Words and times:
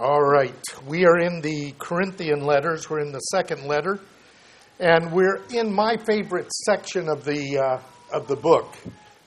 All 0.00 0.22
right. 0.22 0.54
We 0.86 1.06
are 1.06 1.18
in 1.18 1.40
the 1.40 1.74
Corinthian 1.76 2.44
letters. 2.44 2.88
We're 2.88 3.00
in 3.00 3.10
the 3.10 3.18
second 3.18 3.64
letter. 3.66 3.98
And 4.78 5.10
we're 5.10 5.42
in 5.52 5.74
my 5.74 5.96
favorite 5.96 6.52
section 6.66 7.08
of 7.08 7.24
the, 7.24 7.58
uh, 7.58 8.16
of 8.16 8.28
the 8.28 8.36
book. 8.36 8.76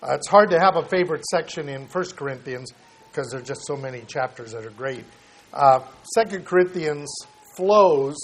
Uh, 0.01 0.13
it's 0.13 0.29
hard 0.29 0.49
to 0.51 0.59
have 0.61 0.77
a 0.77 0.85
favorite 0.87 1.25
section 1.29 1.67
in 1.67 1.87
1 1.87 2.03
Corinthians 2.15 2.71
because 3.09 3.31
there 3.31 3.41
are 3.41 3.43
just 3.43 3.67
so 3.67 3.75
many 3.75 4.03
chapters 4.07 4.53
that 4.53 4.65
are 4.65 4.69
great. 4.69 5.03
Uh, 5.51 5.81
2 6.17 6.39
Corinthians 6.39 7.13
flows, 7.57 8.15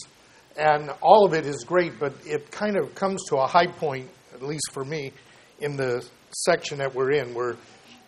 and 0.55 0.89
all 1.01 1.25
of 1.25 1.33
it 1.33 1.45
is 1.45 1.65
great, 1.65 1.99
but 1.99 2.13
it 2.25 2.49
kind 2.49 2.77
of 2.77 2.95
comes 2.95 3.25
to 3.25 3.35
a 3.35 3.45
high 3.45 3.67
point, 3.67 4.07
at 4.33 4.41
least 4.41 4.71
for 4.71 4.85
me, 4.85 5.11
in 5.59 5.75
the 5.75 6.07
section 6.31 6.77
that 6.77 6.95
we're 6.95 7.11
in. 7.11 7.33
We're, 7.33 7.57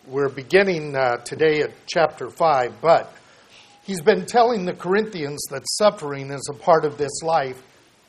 we're 0.06 0.30
beginning 0.30 0.96
uh, 0.96 1.16
today 1.18 1.60
at 1.60 1.72
chapter 1.86 2.30
5, 2.30 2.80
but 2.80 3.12
He's 3.90 4.00
been 4.00 4.24
telling 4.24 4.66
the 4.66 4.72
Corinthians 4.72 5.42
that 5.50 5.64
suffering 5.66 6.30
is 6.30 6.48
a 6.48 6.54
part 6.54 6.84
of 6.84 6.96
this 6.96 7.24
life, 7.24 7.60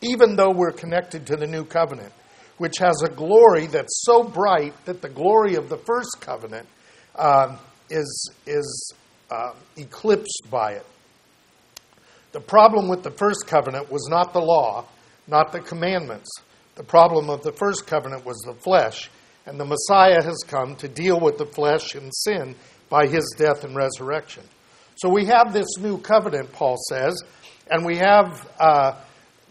even 0.02 0.35
though 0.35 0.52
we're 0.52 0.72
connected 0.72 1.26
to 1.26 1.35
the 1.35 1.48
new 1.48 1.66
covenant, 1.66 2.13
which 2.59 2.76
has 2.77 3.02
a 3.03 3.09
glory 3.09 3.66
that's 3.66 4.03
so 4.05 4.23
bright 4.23 4.75
that 4.86 5.02
the 5.02 5.09
glory 5.09 5.55
of 5.55 5.70
the 5.70 5.80
first 5.80 6.17
covenant 6.20 6.67
uh, 7.16 7.58
is, 7.89 8.31
is 8.45 8.94
uh, 9.31 9.53
eclipsed 9.75 10.44
by 10.52 10.73
it. 10.73 10.86
The 12.31 12.41
problem 12.41 12.88
with 12.88 13.02
the 13.02 13.09
first 13.09 13.48
covenant 13.48 13.91
was 13.91 14.08
not 14.08 14.34
the 14.34 14.39
law, 14.39 14.86
not 15.27 15.52
the 15.52 15.61
commandments. 15.61 16.30
The 16.75 16.84
problem 16.84 17.27
of 17.27 17.41
the 17.41 17.53
first 17.53 17.88
covenant 17.88 18.23
was 18.23 18.38
the 18.45 18.53
flesh, 18.53 19.09
and 19.48 19.59
the 19.59 19.66
Messiah 19.66 20.22
has 20.22 20.44
come 20.48 20.75
to 20.75 20.88
deal 20.88 21.20
with 21.20 21.39
the 21.39 21.48
flesh 21.48 21.95
and 21.95 22.13
sin 22.13 22.53
by 22.88 23.08
his 23.08 23.34
death 23.36 23.63
and 23.63 23.75
resurrection. 23.75 24.44
So 25.02 25.10
we 25.10 25.26
have 25.26 25.52
this 25.52 25.80
new 25.80 25.98
covenant, 25.98 26.52
Paul 26.54 26.78
says, 26.88 27.23
and 27.72 27.84
we 27.84 27.98
have 27.98 28.48
uh, 28.59 28.94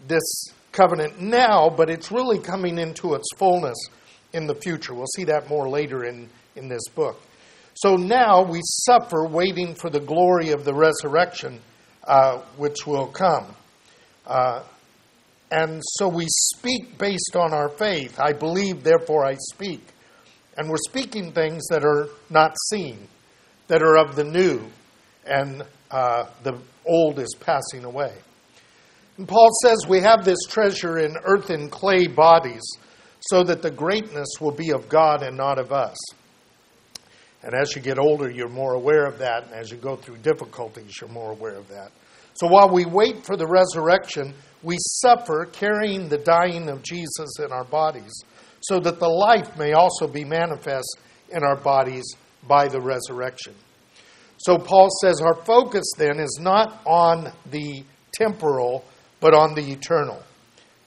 this 0.06 0.44
covenant 0.70 1.20
now, 1.20 1.68
but 1.68 1.90
it's 1.90 2.12
really 2.12 2.38
coming 2.38 2.78
into 2.78 3.14
its 3.14 3.26
fullness 3.36 3.76
in 4.32 4.46
the 4.46 4.54
future. 4.54 4.94
We'll 4.94 5.08
see 5.16 5.24
that 5.24 5.48
more 5.48 5.68
later 5.68 6.04
in, 6.04 6.28
in 6.54 6.68
this 6.68 6.86
book. 6.94 7.20
So 7.74 7.96
now 7.96 8.44
we 8.44 8.60
suffer 8.62 9.26
waiting 9.26 9.74
for 9.74 9.90
the 9.90 9.98
glory 9.98 10.50
of 10.50 10.64
the 10.64 10.72
resurrection, 10.72 11.58
uh, 12.04 12.42
which 12.56 12.86
will 12.86 13.08
come. 13.08 13.46
Uh, 14.24 14.62
and 15.50 15.82
so 15.84 16.06
we 16.06 16.26
speak 16.28 16.96
based 16.96 17.34
on 17.34 17.52
our 17.52 17.70
faith. 17.70 18.20
I 18.20 18.34
believe, 18.34 18.84
therefore 18.84 19.26
I 19.26 19.34
speak. 19.52 19.82
And 20.56 20.70
we're 20.70 20.76
speaking 20.88 21.32
things 21.32 21.66
that 21.70 21.84
are 21.84 22.08
not 22.28 22.54
seen, 22.68 23.08
that 23.66 23.82
are 23.82 23.96
of 23.96 24.14
the 24.14 24.22
new, 24.22 24.70
and 25.26 25.62
uh, 25.90 26.24
the 26.42 26.58
old 26.86 27.18
is 27.18 27.34
passing 27.40 27.84
away. 27.84 28.14
And 29.16 29.28
Paul 29.28 29.50
says 29.62 29.86
we 29.88 30.00
have 30.00 30.24
this 30.24 30.38
treasure 30.48 30.98
in 30.98 31.16
earthen 31.24 31.68
clay 31.68 32.06
bodies 32.06 32.62
so 33.20 33.42
that 33.44 33.62
the 33.62 33.70
greatness 33.70 34.28
will 34.40 34.52
be 34.52 34.70
of 34.70 34.88
God 34.88 35.22
and 35.22 35.36
not 35.36 35.58
of 35.58 35.72
us. 35.72 35.98
And 37.42 37.54
as 37.54 37.74
you 37.74 37.82
get 37.82 37.98
older, 37.98 38.30
you're 38.30 38.48
more 38.48 38.74
aware 38.74 39.06
of 39.06 39.18
that. 39.18 39.44
And 39.44 39.54
as 39.54 39.70
you 39.70 39.76
go 39.76 39.96
through 39.96 40.18
difficulties, 40.18 41.00
you're 41.00 41.10
more 41.10 41.32
aware 41.32 41.56
of 41.56 41.68
that. 41.68 41.90
So 42.34 42.46
while 42.46 42.70
we 42.70 42.84
wait 42.86 43.24
for 43.24 43.36
the 43.36 43.46
resurrection, 43.46 44.34
we 44.62 44.76
suffer 44.78 45.48
carrying 45.52 46.08
the 46.08 46.18
dying 46.18 46.68
of 46.68 46.82
Jesus 46.82 47.38
in 47.38 47.52
our 47.52 47.64
bodies, 47.64 48.24
so 48.62 48.78
that 48.80 48.98
the 48.98 49.08
life 49.08 49.56
may 49.58 49.72
also 49.72 50.06
be 50.06 50.24
manifest 50.24 50.98
in 51.30 51.42
our 51.42 51.56
bodies 51.56 52.04
by 52.46 52.68
the 52.68 52.80
resurrection. 52.80 53.54
So 54.40 54.56
Paul 54.56 54.88
says 55.02 55.20
our 55.20 55.34
focus 55.34 55.84
then 55.98 56.18
is 56.18 56.38
not 56.40 56.80
on 56.86 57.30
the 57.50 57.84
temporal, 58.14 58.86
but 59.20 59.34
on 59.34 59.54
the 59.54 59.70
eternal. 59.70 60.22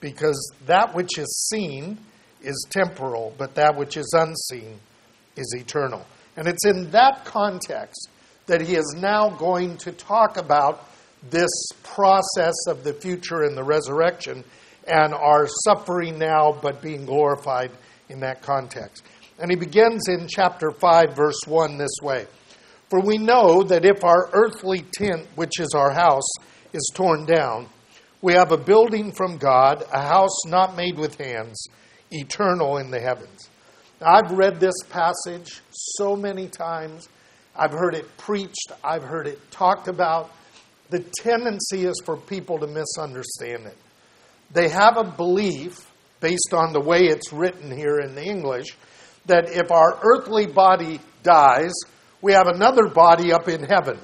Because 0.00 0.52
that 0.66 0.92
which 0.92 1.18
is 1.18 1.48
seen 1.50 1.98
is 2.42 2.66
temporal, 2.70 3.32
but 3.38 3.54
that 3.54 3.76
which 3.76 3.96
is 3.96 4.12
unseen 4.12 4.80
is 5.36 5.54
eternal. 5.56 6.04
And 6.36 6.48
it's 6.48 6.66
in 6.66 6.90
that 6.90 7.24
context 7.24 8.08
that 8.46 8.60
he 8.60 8.74
is 8.74 8.96
now 8.98 9.30
going 9.30 9.76
to 9.78 9.92
talk 9.92 10.36
about 10.36 10.88
this 11.30 11.68
process 11.84 12.54
of 12.66 12.82
the 12.82 12.92
future 12.92 13.44
and 13.44 13.56
the 13.56 13.62
resurrection 13.62 14.42
and 14.88 15.14
our 15.14 15.46
suffering 15.64 16.18
now 16.18 16.58
but 16.60 16.82
being 16.82 17.06
glorified 17.06 17.70
in 18.08 18.18
that 18.20 18.42
context. 18.42 19.04
And 19.38 19.48
he 19.48 19.56
begins 19.56 20.08
in 20.08 20.26
chapter 20.28 20.72
5, 20.72 21.14
verse 21.14 21.40
1 21.46 21.78
this 21.78 21.96
way. 22.02 22.26
For 22.94 23.00
we 23.00 23.18
know 23.18 23.64
that 23.64 23.84
if 23.84 24.04
our 24.04 24.30
earthly 24.32 24.84
tent, 24.92 25.26
which 25.34 25.58
is 25.58 25.70
our 25.74 25.90
house, 25.90 26.30
is 26.72 26.92
torn 26.94 27.26
down, 27.26 27.66
we 28.22 28.34
have 28.34 28.52
a 28.52 28.56
building 28.56 29.10
from 29.10 29.36
God, 29.36 29.82
a 29.92 30.00
house 30.00 30.46
not 30.46 30.76
made 30.76 30.96
with 30.96 31.18
hands, 31.18 31.66
eternal 32.12 32.76
in 32.76 32.92
the 32.92 33.00
heavens. 33.00 33.50
Now, 34.00 34.14
I've 34.14 34.30
read 34.30 34.60
this 34.60 34.76
passage 34.90 35.60
so 35.72 36.14
many 36.14 36.46
times. 36.46 37.08
I've 37.56 37.72
heard 37.72 37.96
it 37.96 38.16
preached, 38.16 38.70
I've 38.84 39.02
heard 39.02 39.26
it 39.26 39.40
talked 39.50 39.88
about. 39.88 40.30
The 40.90 41.00
tendency 41.00 41.86
is 41.86 42.00
for 42.04 42.16
people 42.16 42.60
to 42.60 42.68
misunderstand 42.68 43.66
it. 43.66 43.76
They 44.52 44.68
have 44.68 44.98
a 44.98 45.02
belief, 45.02 45.90
based 46.20 46.54
on 46.54 46.72
the 46.72 46.80
way 46.80 47.06
it's 47.06 47.32
written 47.32 47.76
here 47.76 47.98
in 47.98 48.14
the 48.14 48.22
English, 48.22 48.76
that 49.26 49.48
if 49.48 49.72
our 49.72 49.98
earthly 50.00 50.46
body 50.46 51.00
dies, 51.24 51.72
we 52.24 52.32
have 52.32 52.46
another 52.46 52.88
body 52.88 53.34
up 53.34 53.48
in 53.50 53.62
heaven. 53.64 53.98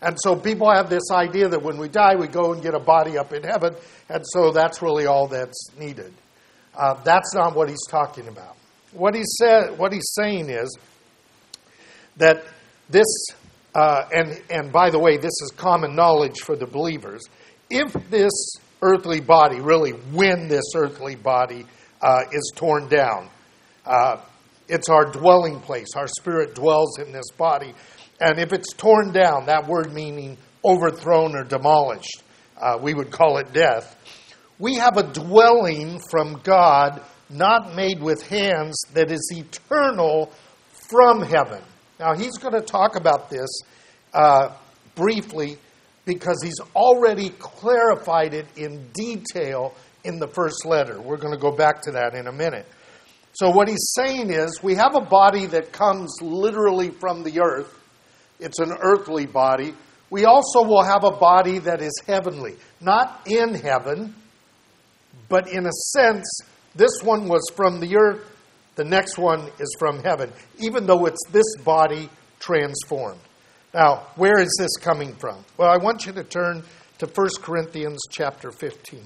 And 0.00 0.16
so 0.18 0.34
people 0.34 0.72
have 0.72 0.88
this 0.88 1.10
idea 1.12 1.46
that 1.46 1.62
when 1.62 1.76
we 1.76 1.88
die, 1.88 2.14
we 2.16 2.26
go 2.26 2.54
and 2.54 2.62
get 2.62 2.74
a 2.74 2.80
body 2.80 3.18
up 3.18 3.34
in 3.34 3.42
heaven, 3.42 3.74
and 4.08 4.24
so 4.24 4.50
that's 4.50 4.80
really 4.80 5.04
all 5.04 5.26
that's 5.26 5.68
needed. 5.78 6.14
Uh, 6.74 6.94
that's 7.04 7.34
not 7.34 7.54
what 7.54 7.68
he's 7.68 7.84
talking 7.90 8.28
about. 8.28 8.56
What 8.92 9.14
he 9.14 9.24
said, 9.38 9.76
what 9.76 9.92
he's 9.92 10.10
saying 10.14 10.48
is 10.48 10.78
that 12.16 12.44
this, 12.88 13.26
uh, 13.74 14.04
and 14.10 14.40
and 14.48 14.72
by 14.72 14.88
the 14.88 14.98
way, 14.98 15.18
this 15.18 15.42
is 15.42 15.52
common 15.54 15.94
knowledge 15.94 16.40
for 16.40 16.56
the 16.56 16.66
believers. 16.66 17.22
If 17.68 17.92
this 18.08 18.32
earthly 18.80 19.20
body, 19.20 19.60
really, 19.60 19.90
when 19.90 20.48
this 20.48 20.64
earthly 20.74 21.16
body 21.16 21.66
uh, 22.00 22.20
is 22.32 22.52
torn 22.54 22.88
down, 22.88 23.28
uh, 23.84 24.16
it's 24.68 24.88
our 24.88 25.04
dwelling 25.10 25.60
place. 25.60 25.88
Our 25.96 26.08
spirit 26.08 26.54
dwells 26.54 26.98
in 26.98 27.12
this 27.12 27.30
body. 27.36 27.74
And 28.20 28.38
if 28.38 28.52
it's 28.52 28.72
torn 28.72 29.12
down, 29.12 29.46
that 29.46 29.66
word 29.66 29.92
meaning 29.92 30.36
overthrown 30.64 31.36
or 31.36 31.44
demolished, 31.44 32.22
uh, 32.60 32.78
we 32.80 32.94
would 32.94 33.10
call 33.10 33.38
it 33.38 33.52
death. 33.52 33.94
We 34.58 34.76
have 34.76 34.96
a 34.96 35.02
dwelling 35.02 36.00
from 36.10 36.40
God, 36.42 37.02
not 37.28 37.74
made 37.74 38.00
with 38.00 38.26
hands, 38.26 38.80
that 38.94 39.10
is 39.10 39.30
eternal 39.34 40.32
from 40.88 41.22
heaven. 41.22 41.62
Now, 42.00 42.14
he's 42.14 42.38
going 42.38 42.54
to 42.54 42.62
talk 42.62 42.96
about 42.96 43.28
this 43.30 43.48
uh, 44.14 44.54
briefly 44.94 45.58
because 46.04 46.40
he's 46.42 46.60
already 46.74 47.30
clarified 47.30 48.32
it 48.32 48.46
in 48.56 48.88
detail 48.94 49.74
in 50.04 50.18
the 50.18 50.28
first 50.28 50.64
letter. 50.64 51.00
We're 51.00 51.16
going 51.16 51.34
to 51.34 51.40
go 51.40 51.50
back 51.50 51.82
to 51.82 51.90
that 51.92 52.14
in 52.14 52.28
a 52.28 52.32
minute. 52.32 52.66
So, 53.38 53.50
what 53.50 53.68
he's 53.68 53.92
saying 53.94 54.30
is, 54.30 54.62
we 54.62 54.76
have 54.76 54.94
a 54.94 55.00
body 55.00 55.44
that 55.44 55.70
comes 55.70 56.10
literally 56.22 56.88
from 56.88 57.22
the 57.22 57.42
earth, 57.42 57.78
it's 58.40 58.58
an 58.60 58.72
earthly 58.80 59.26
body. 59.26 59.74
We 60.08 60.24
also 60.24 60.62
will 60.62 60.82
have 60.82 61.04
a 61.04 61.10
body 61.10 61.58
that 61.58 61.82
is 61.82 61.92
heavenly, 62.06 62.54
not 62.80 63.20
in 63.26 63.54
heaven, 63.54 64.14
but 65.28 65.52
in 65.52 65.66
a 65.66 65.72
sense, 65.72 66.24
this 66.74 67.02
one 67.02 67.28
was 67.28 67.42
from 67.54 67.80
the 67.80 67.98
earth, 67.98 68.24
the 68.76 68.84
next 68.84 69.18
one 69.18 69.50
is 69.58 69.76
from 69.78 70.02
heaven, 70.02 70.32
even 70.58 70.86
though 70.86 71.04
it's 71.04 71.22
this 71.30 71.56
body 71.62 72.08
transformed. 72.40 73.20
Now, 73.74 74.06
where 74.14 74.40
is 74.40 74.56
this 74.58 74.78
coming 74.78 75.14
from? 75.14 75.44
Well, 75.58 75.68
I 75.68 75.76
want 75.76 76.06
you 76.06 76.12
to 76.12 76.24
turn 76.24 76.62
to 77.00 77.06
1 77.06 77.28
Corinthians 77.42 78.00
chapter 78.10 78.50
15. 78.50 79.02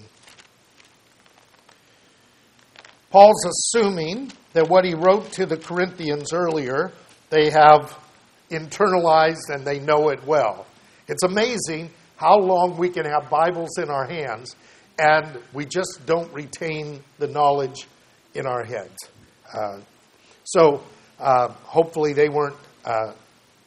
Paul's 3.11 3.45
assuming 3.45 4.33
that 4.53 4.69
what 4.69 4.85
he 4.85 4.95
wrote 4.95 5.33
to 5.33 5.47
the 5.47 5.57
Corinthians 5.57 6.33
earlier, 6.33 6.93
they 7.29 7.51
have 7.51 7.99
internalized 8.51 9.49
and 9.49 9.65
they 9.65 9.81
know 9.81 10.11
it 10.11 10.25
well. 10.25 10.67
It's 11.09 11.25
amazing 11.25 11.91
how 12.17 12.39
long 12.39 12.77
we 12.77 12.89
can 12.89 13.05
have 13.05 13.29
Bibles 13.29 13.79
in 13.79 13.91
our 13.91 14.07
hands 14.07 14.55
and 14.99 15.41
we 15.53 15.65
just 15.65 16.01
don't 16.07 16.33
retain 16.33 17.03
the 17.19 17.27
knowledge 17.27 17.87
in 18.35 18.47
our 18.47 18.65
heads. 18.65 18.97
Uh, 19.53 19.81
so 20.45 20.83
uh, 21.19 21.49
hopefully 21.65 22.13
they 22.13 22.29
weren't 22.29 22.57
uh, 22.85 23.13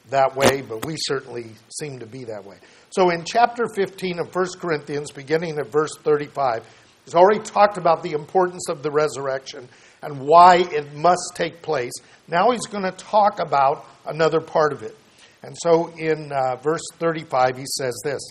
that 0.09 0.35
way, 0.35 0.61
but 0.61 0.85
we 0.85 0.95
certainly 0.97 1.51
seem 1.69 1.99
to 1.99 2.05
be 2.05 2.23
that 2.25 2.45
way. 2.45 2.57
So 2.91 3.09
in 3.09 3.23
chapter 3.25 3.67
15 3.75 4.19
of 4.19 4.33
1 4.33 4.45
Corinthians, 4.59 5.11
beginning 5.11 5.57
at 5.57 5.71
verse 5.71 5.97
35, 6.03 6.63
He's 7.05 7.15
already 7.15 7.39
talked 7.39 7.77
about 7.77 8.03
the 8.03 8.13
importance 8.13 8.69
of 8.69 8.81
the 8.81 8.91
resurrection 8.91 9.67
and 10.01 10.19
why 10.19 10.57
it 10.57 10.93
must 10.93 11.33
take 11.35 11.61
place. 11.61 11.93
Now 12.27 12.51
he's 12.51 12.65
going 12.67 12.83
to 12.83 12.91
talk 12.91 13.39
about 13.39 13.85
another 14.05 14.39
part 14.39 14.73
of 14.73 14.83
it. 14.83 14.97
And 15.41 15.55
so 15.61 15.89
in 15.97 16.31
uh, 16.31 16.55
verse 16.57 16.83
35, 16.99 17.57
he 17.57 17.65
says 17.65 17.99
this 18.03 18.21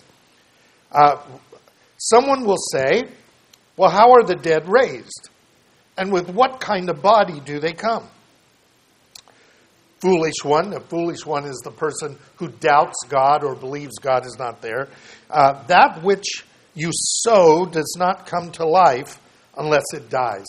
uh, 0.91 1.17
Someone 1.97 2.45
will 2.45 2.57
say, 2.57 3.03
Well, 3.77 3.89
how 3.89 4.11
are 4.13 4.23
the 4.23 4.35
dead 4.35 4.67
raised? 4.67 5.29
And 5.97 6.11
with 6.11 6.29
what 6.29 6.59
kind 6.59 6.89
of 6.89 7.01
body 7.01 7.39
do 7.39 7.59
they 7.59 7.73
come? 7.73 8.07
Foolish 10.01 10.43
one. 10.43 10.71
The 10.71 10.81
foolish 10.81 11.25
one 11.25 11.45
is 11.45 11.61
the 11.63 11.71
person 11.71 12.17
who 12.37 12.49
doubts 12.49 13.05
God 13.07 13.43
or 13.43 13.55
believes 13.55 13.99
God 13.99 14.25
is 14.25 14.35
not 14.37 14.61
there. 14.61 14.89
Uh, 15.29 15.63
that 15.67 16.03
which 16.03 16.43
you 16.73 16.89
sow 16.91 17.65
does 17.65 17.95
not 17.97 18.25
come 18.25 18.51
to 18.53 18.65
life 18.65 19.19
unless 19.57 19.83
it 19.93 20.09
dies. 20.09 20.47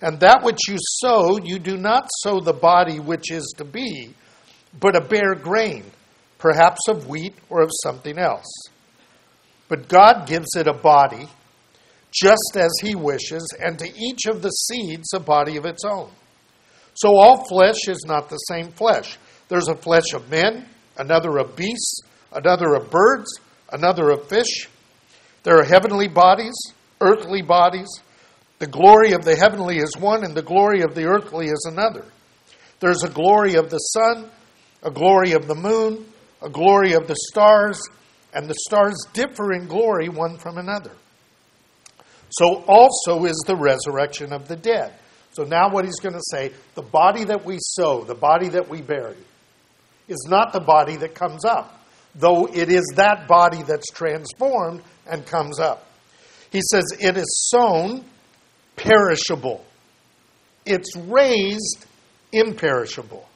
And 0.00 0.20
that 0.20 0.44
which 0.44 0.60
you 0.68 0.76
sow, 0.78 1.38
you 1.38 1.58
do 1.58 1.76
not 1.76 2.08
sow 2.20 2.40
the 2.40 2.52
body 2.52 3.00
which 3.00 3.32
is 3.32 3.52
to 3.56 3.64
be, 3.64 4.14
but 4.78 4.96
a 4.96 5.00
bare 5.00 5.34
grain, 5.34 5.84
perhaps 6.38 6.86
of 6.88 7.08
wheat 7.08 7.34
or 7.50 7.62
of 7.62 7.70
something 7.82 8.18
else. 8.18 8.46
But 9.68 9.88
God 9.88 10.26
gives 10.28 10.54
it 10.56 10.68
a 10.68 10.72
body, 10.72 11.28
just 12.12 12.56
as 12.56 12.70
He 12.80 12.94
wishes, 12.94 13.46
and 13.58 13.78
to 13.80 13.86
each 13.86 14.26
of 14.26 14.40
the 14.42 14.50
seeds 14.50 15.12
a 15.12 15.20
body 15.20 15.56
of 15.56 15.66
its 15.66 15.84
own. 15.84 16.10
So 16.94 17.16
all 17.16 17.44
flesh 17.48 17.88
is 17.88 18.04
not 18.06 18.28
the 18.28 18.36
same 18.36 18.70
flesh. 18.70 19.18
There's 19.48 19.68
a 19.68 19.74
flesh 19.74 20.14
of 20.14 20.30
men, 20.30 20.66
another 20.96 21.38
of 21.38 21.56
beasts, 21.56 22.00
another 22.32 22.74
of 22.74 22.90
birds, 22.90 23.28
another 23.72 24.10
of 24.10 24.28
fish. 24.28 24.68
There 25.42 25.58
are 25.58 25.64
heavenly 25.64 26.08
bodies, 26.08 26.54
earthly 27.00 27.42
bodies. 27.42 27.88
The 28.58 28.66
glory 28.66 29.12
of 29.12 29.24
the 29.24 29.36
heavenly 29.36 29.78
is 29.78 29.96
one, 29.96 30.24
and 30.24 30.34
the 30.34 30.42
glory 30.42 30.82
of 30.82 30.94
the 30.94 31.04
earthly 31.04 31.46
is 31.46 31.68
another. 31.70 32.04
There's 32.80 33.02
a 33.02 33.08
glory 33.08 33.54
of 33.54 33.70
the 33.70 33.78
sun, 33.78 34.30
a 34.82 34.90
glory 34.90 35.32
of 35.32 35.46
the 35.46 35.54
moon, 35.54 36.06
a 36.42 36.48
glory 36.48 36.92
of 36.92 37.06
the 37.06 37.16
stars, 37.30 37.80
and 38.32 38.48
the 38.48 38.54
stars 38.66 38.96
differ 39.12 39.52
in 39.52 39.66
glory 39.66 40.08
one 40.08 40.38
from 40.38 40.58
another. 40.58 40.92
So 42.30 42.62
also 42.66 43.24
is 43.24 43.42
the 43.46 43.56
resurrection 43.56 44.32
of 44.32 44.48
the 44.48 44.56
dead. 44.56 44.92
So 45.32 45.44
now 45.44 45.70
what 45.70 45.84
he's 45.84 46.00
going 46.00 46.14
to 46.14 46.22
say, 46.30 46.52
the 46.74 46.82
body 46.82 47.24
that 47.24 47.44
we 47.44 47.58
sow, 47.60 48.04
the 48.04 48.14
body 48.14 48.48
that 48.50 48.68
we 48.68 48.82
bury, 48.82 49.16
is 50.08 50.26
not 50.28 50.52
the 50.52 50.60
body 50.60 50.96
that 50.96 51.14
comes 51.14 51.44
up, 51.44 51.77
though 52.18 52.46
it 52.46 52.68
is 52.68 52.84
that 52.96 53.28
body 53.28 53.62
that's 53.62 53.90
transformed 53.90 54.82
and 55.06 55.24
comes 55.24 55.58
up. 55.58 55.86
He 56.50 56.60
says 56.70 56.84
it 57.00 57.16
is 57.16 57.48
sown 57.50 58.04
perishable. 58.76 59.64
It's 60.66 60.94
raised 60.96 61.86
imperishable. 62.32 63.26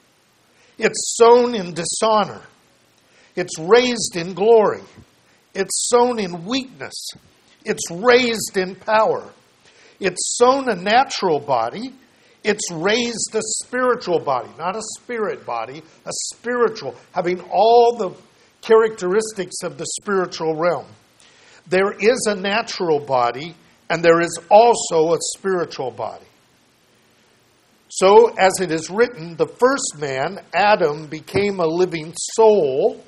It's 0.78 1.16
sown 1.16 1.54
in 1.54 1.74
dishonor. 1.74 2.42
It's 3.36 3.58
raised 3.58 4.16
in 4.16 4.34
glory. 4.34 4.82
It's 5.54 5.88
sown 5.88 6.18
in 6.18 6.44
weakness. 6.44 6.94
It's 7.64 7.90
raised 7.90 8.56
in 8.56 8.74
power. 8.74 9.30
It's 10.00 10.36
sown 10.36 10.68
a 10.68 10.74
natural 10.74 11.38
body. 11.38 11.94
It's 12.42 12.72
raised 12.72 13.34
a 13.34 13.42
spiritual 13.42 14.18
body, 14.18 14.50
not 14.58 14.74
a 14.74 14.82
spirit 14.98 15.46
body, 15.46 15.82
a 16.04 16.10
spiritual, 16.32 16.96
having 17.12 17.40
all 17.42 17.96
the 17.96 18.10
characteristics 18.62 19.56
of 19.62 19.76
the 19.76 19.86
spiritual 20.00 20.56
realm. 20.56 20.86
There 21.68 21.92
is 21.92 22.26
a 22.28 22.34
natural 22.34 23.00
body, 23.00 23.54
and 23.90 24.02
there 24.02 24.20
is 24.20 24.38
also 24.50 25.14
a 25.14 25.18
spiritual 25.36 25.90
body. 25.90 26.24
So, 27.88 28.34
as 28.38 28.52
it 28.60 28.70
is 28.70 28.88
written, 28.88 29.36
the 29.36 29.46
first 29.46 29.98
man, 29.98 30.40
Adam, 30.54 31.08
became 31.08 31.60
a 31.60 31.66
living 31.66 32.14
soul. 32.16 33.04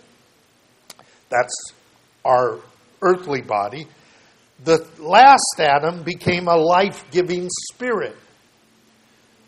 That's 1.30 1.54
our 2.24 2.58
earthly 3.00 3.40
body. 3.40 3.86
The 4.62 4.86
last 4.98 5.58
Adam 5.58 6.02
became 6.02 6.48
a 6.48 6.56
life 6.56 7.04
giving 7.10 7.48
spirit. 7.72 8.16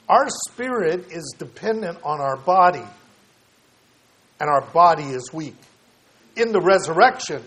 Our 0.08 0.26
spirit 0.48 1.10
is 1.10 1.34
dependent 1.38 1.98
on 2.02 2.20
our 2.20 2.36
body, 2.36 2.84
and 4.40 4.48
our 4.48 4.62
body 4.72 5.04
is 5.04 5.32
weak. 5.32 5.56
In 6.36 6.52
the 6.52 6.60
resurrection, 6.60 7.42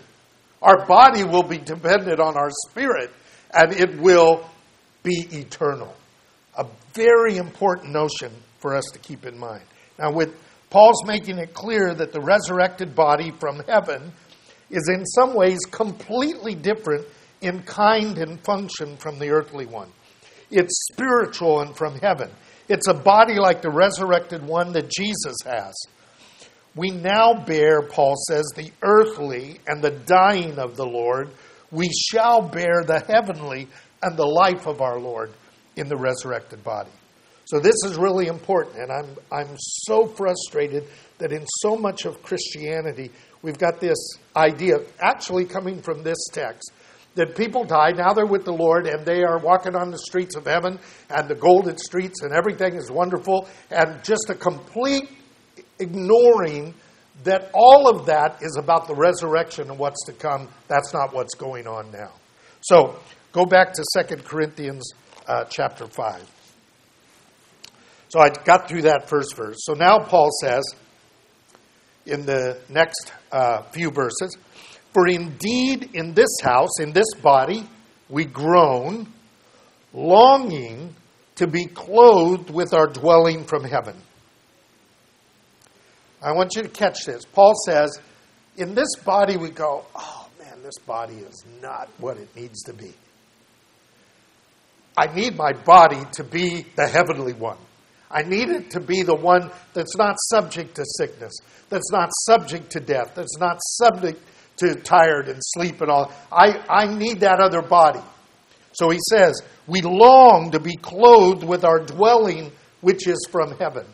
our 0.60 0.84
body 0.86 1.24
will 1.24 1.42
be 1.42 1.58
dependent 1.58 2.20
on 2.20 2.36
our 2.36 2.50
spirit, 2.68 3.10
and 3.52 3.72
it 3.72 3.98
will 3.98 4.44
be 5.02 5.26
eternal. 5.32 5.94
A 6.58 6.66
very 6.92 7.36
important 7.36 7.92
notion 7.92 8.32
for 8.58 8.74
us 8.74 8.84
to 8.92 8.98
keep 8.98 9.24
in 9.24 9.38
mind. 9.38 9.62
Now, 9.98 10.12
with 10.12 10.34
Paul's 10.70 11.04
making 11.06 11.38
it 11.38 11.54
clear 11.54 11.94
that 11.94 12.12
the 12.12 12.20
resurrected 12.20 12.94
body 12.94 13.30
from 13.30 13.62
heaven 13.66 14.12
is 14.70 14.88
in 14.88 15.04
some 15.06 15.34
ways 15.34 15.58
completely 15.70 16.54
different 16.54 17.06
in 17.40 17.62
kind 17.62 18.18
and 18.18 18.38
function 18.40 18.96
from 18.96 19.18
the 19.18 19.30
earthly 19.30 19.66
one. 19.66 19.90
It's 20.50 20.88
spiritual 20.92 21.60
and 21.60 21.76
from 21.76 21.98
heaven. 22.00 22.30
It's 22.68 22.86
a 22.86 22.94
body 22.94 23.34
like 23.34 23.62
the 23.62 23.70
resurrected 23.70 24.46
one 24.46 24.72
that 24.72 24.90
Jesus 24.90 25.36
has. 25.44 25.74
We 26.80 26.88
now 26.92 27.34
bear, 27.34 27.82
Paul 27.82 28.14
says, 28.26 28.54
the 28.56 28.70
earthly 28.80 29.60
and 29.66 29.82
the 29.82 29.90
dying 29.90 30.58
of 30.58 30.76
the 30.76 30.86
Lord. 30.86 31.28
We 31.70 31.90
shall 31.90 32.40
bear 32.40 32.84
the 32.86 33.00
heavenly 33.06 33.68
and 34.02 34.16
the 34.16 34.24
life 34.24 34.66
of 34.66 34.80
our 34.80 34.98
Lord 34.98 35.30
in 35.76 35.88
the 35.88 35.98
resurrected 35.98 36.64
body. 36.64 36.88
So 37.44 37.60
this 37.60 37.74
is 37.84 37.98
really 37.98 38.28
important, 38.28 38.76
and 38.76 38.90
I'm, 38.90 39.14
I'm 39.30 39.54
so 39.58 40.06
frustrated 40.06 40.84
that 41.18 41.32
in 41.32 41.44
so 41.58 41.76
much 41.76 42.06
of 42.06 42.22
Christianity, 42.22 43.10
we've 43.42 43.58
got 43.58 43.78
this 43.78 43.98
idea, 44.34 44.76
actually 45.02 45.44
coming 45.44 45.82
from 45.82 46.02
this 46.02 46.28
text, 46.32 46.72
that 47.14 47.36
people 47.36 47.62
die, 47.64 47.90
now 47.90 48.14
they're 48.14 48.24
with 48.24 48.46
the 48.46 48.54
Lord, 48.54 48.86
and 48.86 49.04
they 49.04 49.22
are 49.22 49.36
walking 49.36 49.76
on 49.76 49.90
the 49.90 49.98
streets 49.98 50.34
of 50.34 50.46
heaven 50.46 50.78
and 51.10 51.28
the 51.28 51.34
golden 51.34 51.76
streets, 51.76 52.22
and 52.22 52.32
everything 52.32 52.74
is 52.74 52.90
wonderful, 52.90 53.50
and 53.70 54.02
just 54.02 54.30
a 54.30 54.34
complete 54.34 55.10
ignoring 55.80 56.74
that 57.24 57.50
all 57.52 57.88
of 57.88 58.06
that 58.06 58.42
is 58.42 58.56
about 58.56 58.86
the 58.86 58.94
resurrection 58.94 59.70
and 59.70 59.78
what's 59.78 60.04
to 60.06 60.12
come. 60.12 60.48
That's 60.68 60.92
not 60.92 61.12
what's 61.12 61.34
going 61.34 61.66
on 61.66 61.90
now. 61.90 62.12
So 62.62 62.98
go 63.32 63.44
back 63.44 63.72
to 63.74 63.84
2 64.04 64.16
Corinthians 64.16 64.92
uh, 65.26 65.44
chapter 65.44 65.86
5. 65.86 66.36
So 68.08 68.20
I 68.20 68.30
got 68.30 68.68
through 68.68 68.82
that 68.82 69.08
first 69.08 69.36
verse. 69.36 69.58
So 69.60 69.74
now 69.74 69.98
Paul 69.98 70.30
says 70.40 70.64
in 72.06 72.26
the 72.26 72.60
next 72.68 73.12
uh, 73.30 73.62
few 73.70 73.90
verses, 73.90 74.36
For 74.92 75.06
indeed 75.06 75.90
in 75.94 76.14
this 76.14 76.40
house, 76.42 76.80
in 76.80 76.92
this 76.92 77.12
body, 77.22 77.68
we 78.08 78.24
groan, 78.24 79.06
longing 79.92 80.94
to 81.36 81.46
be 81.46 81.66
clothed 81.66 82.50
with 82.50 82.74
our 82.74 82.86
dwelling 82.86 83.44
from 83.44 83.64
heaven 83.64 83.96
I 86.22 86.32
want 86.32 86.54
you 86.54 86.62
to 86.62 86.68
catch 86.68 87.06
this. 87.06 87.24
Paul 87.24 87.54
says, 87.64 87.98
in 88.56 88.74
this 88.74 88.94
body 88.96 89.36
we 89.36 89.50
go, 89.50 89.84
oh 89.94 90.28
man, 90.38 90.62
this 90.62 90.78
body 90.86 91.14
is 91.14 91.44
not 91.62 91.88
what 91.98 92.18
it 92.18 92.28
needs 92.36 92.62
to 92.64 92.72
be. 92.72 92.92
I 94.96 95.06
need 95.14 95.36
my 95.36 95.52
body 95.52 96.02
to 96.12 96.24
be 96.24 96.66
the 96.76 96.86
heavenly 96.86 97.32
one. 97.32 97.56
I 98.10 98.22
need 98.22 98.48
it 98.48 98.70
to 98.72 98.80
be 98.80 99.02
the 99.02 99.14
one 99.14 99.50
that's 99.72 99.96
not 99.96 100.16
subject 100.18 100.74
to 100.74 100.84
sickness, 100.84 101.32
that's 101.68 101.90
not 101.90 102.10
subject 102.24 102.70
to 102.72 102.80
death, 102.80 103.14
that's 103.14 103.38
not 103.38 103.58
subject 103.62 104.20
to 104.58 104.74
tired 104.74 105.28
and 105.28 105.40
sleep 105.40 105.80
and 105.80 105.90
all. 105.90 106.12
I, 106.30 106.62
I 106.68 106.92
need 106.92 107.20
that 107.20 107.40
other 107.40 107.62
body. 107.62 108.00
So 108.72 108.90
he 108.90 108.98
says, 109.08 109.40
We 109.66 109.80
long 109.80 110.50
to 110.50 110.60
be 110.60 110.76
clothed 110.76 111.44
with 111.44 111.64
our 111.64 111.78
dwelling 111.78 112.52
which 112.80 113.06
is 113.06 113.26
from 113.30 113.56
heaven 113.58 113.86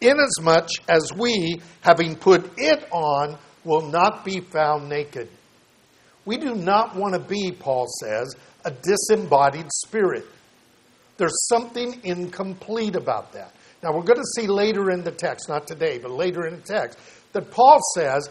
inasmuch 0.00 0.68
as 0.88 1.10
we, 1.16 1.60
having 1.82 2.16
put 2.16 2.50
it 2.56 2.86
on, 2.90 3.38
will 3.64 3.88
not 3.88 4.24
be 4.24 4.40
found 4.40 4.88
naked. 4.88 5.28
We 6.24 6.36
do 6.36 6.54
not 6.54 6.96
want 6.96 7.14
to 7.14 7.20
be, 7.20 7.52
Paul 7.52 7.86
says, 8.02 8.34
a 8.64 8.70
disembodied 8.70 9.70
spirit. 9.72 10.26
There's 11.16 11.46
something 11.48 12.00
incomplete 12.02 12.96
about 12.96 13.32
that. 13.32 13.52
Now, 13.82 13.94
we're 13.94 14.04
going 14.04 14.18
to 14.18 14.40
see 14.40 14.46
later 14.46 14.90
in 14.90 15.02
the 15.02 15.10
text, 15.10 15.48
not 15.48 15.66
today, 15.66 15.98
but 15.98 16.10
later 16.10 16.46
in 16.46 16.56
the 16.56 16.62
text, 16.62 16.98
that 17.32 17.50
Paul 17.50 17.78
says, 17.94 18.28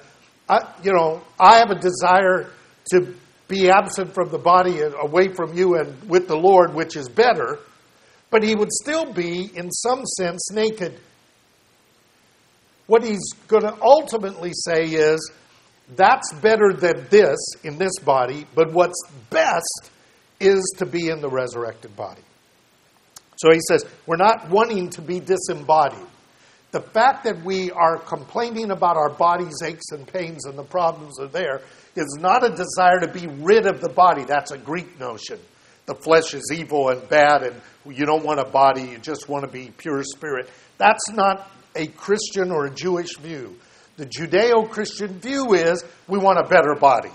I, 0.48 0.74
you 0.84 0.94
know, 0.94 1.22
I 1.40 1.58
have 1.58 1.72
a 1.72 1.80
desire 1.80 2.52
to 2.92 3.14
be 3.48 3.70
absent 3.70 4.14
from 4.14 4.30
the 4.30 4.38
body 4.38 4.82
and 4.82 4.94
away 5.00 5.34
from 5.34 5.56
you 5.58 5.76
and 5.76 6.10
with 6.10 6.28
the 6.28 6.38
Lord, 6.38 6.74
which 6.74 6.96
is 6.96 7.10
better, 7.10 7.60
but 8.30 8.44
he 8.44 8.56
would 8.56 8.72
still 8.72 9.12
be, 9.12 9.50
in 9.56 9.72
some 9.72 10.06
sense, 10.06 10.52
naked. 10.52 11.00
What 12.90 13.04
he's 13.04 13.34
going 13.48 13.62
to 13.62 13.78
ultimately 13.84 14.52
say 14.66 14.86
is 14.86 15.32
that's 15.96 16.34
better 16.42 16.74
than 16.74 17.06
this 17.12 17.38
in 17.64 17.78
this 17.78 18.00
body, 18.04 18.48
but 18.56 18.74
what's 18.74 19.00
best 19.30 19.92
is 20.40 20.74
to 20.78 20.88
be 20.88 21.08
in 21.08 21.22
the 21.22 21.30
resurrected 21.30 21.96
body. 21.96 22.24
So 23.36 23.52
he 23.54 23.60
says, 23.68 23.86
we're 24.08 24.18
not 24.18 24.50
wanting 24.50 24.90
to 24.90 25.04
be 25.04 25.20
disembodied. 25.20 26.08
the 26.72 26.82
fact 26.82 27.24
that 27.24 27.44
we 27.44 27.72
are 27.72 27.98
complaining 27.98 28.72
about 28.72 28.96
our 28.96 29.10
body's 29.10 29.62
aches 29.64 29.92
and 29.92 30.08
pains 30.08 30.46
and 30.46 30.58
the 30.58 30.64
problems 30.64 31.20
are 31.20 31.28
there 31.28 31.62
is 31.96 32.18
not 32.20 32.44
a 32.44 32.50
desire 32.50 33.00
to 33.00 33.08
be 33.08 33.28
rid 33.28 33.66
of 33.66 33.82
the 33.82 33.90
body. 33.90 34.24
That's 34.24 34.52
a 34.52 34.58
Greek 34.58 35.00
notion. 35.00 35.40
The 35.88 35.96
flesh 35.96 36.36
is 36.36 36.52
evil 36.54 36.90
and 36.90 37.08
bad, 37.10 37.42
and 37.42 37.60
you 37.88 38.06
don't 38.06 38.24
want 38.24 38.40
a 38.40 38.46
body, 38.46 38.84
you 38.84 39.00
just 39.00 39.28
want 39.28 39.44
to 39.44 39.52
be 39.52 39.72
pure 39.76 40.04
spirit. 40.04 40.48
That's 40.78 41.10
not 41.10 41.50
a 41.76 41.88
Christian 41.88 42.52
or 42.52 42.66
a 42.66 42.74
Jewish 42.74 43.18
view. 43.18 43.58
The 43.98 44.06
Judeo 44.06 44.70
Christian 44.70 45.20
view 45.20 45.54
is 45.54 45.84
we 46.08 46.18
want 46.18 46.40
a 46.40 46.48
better 46.48 46.76
body. 46.76 47.12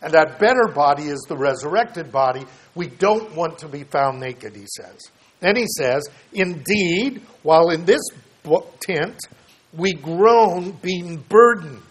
And 0.00 0.14
that 0.14 0.38
better 0.38 0.68
body 0.74 1.04
is 1.04 1.20
the 1.28 1.36
resurrected 1.36 2.10
body. 2.10 2.44
We 2.74 2.88
don't 2.88 3.34
want 3.34 3.58
to 3.58 3.68
be 3.68 3.84
found 3.84 4.20
naked, 4.20 4.56
he 4.56 4.66
says. 4.66 4.98
Then 5.40 5.56
he 5.56 5.66
says, 5.66 6.08
Indeed, 6.32 7.22
while 7.42 7.70
in 7.70 7.84
this 7.84 8.02
tent, 8.80 9.18
we 9.72 9.92
groan 9.92 10.72
being 10.82 11.16
burdened 11.28 11.82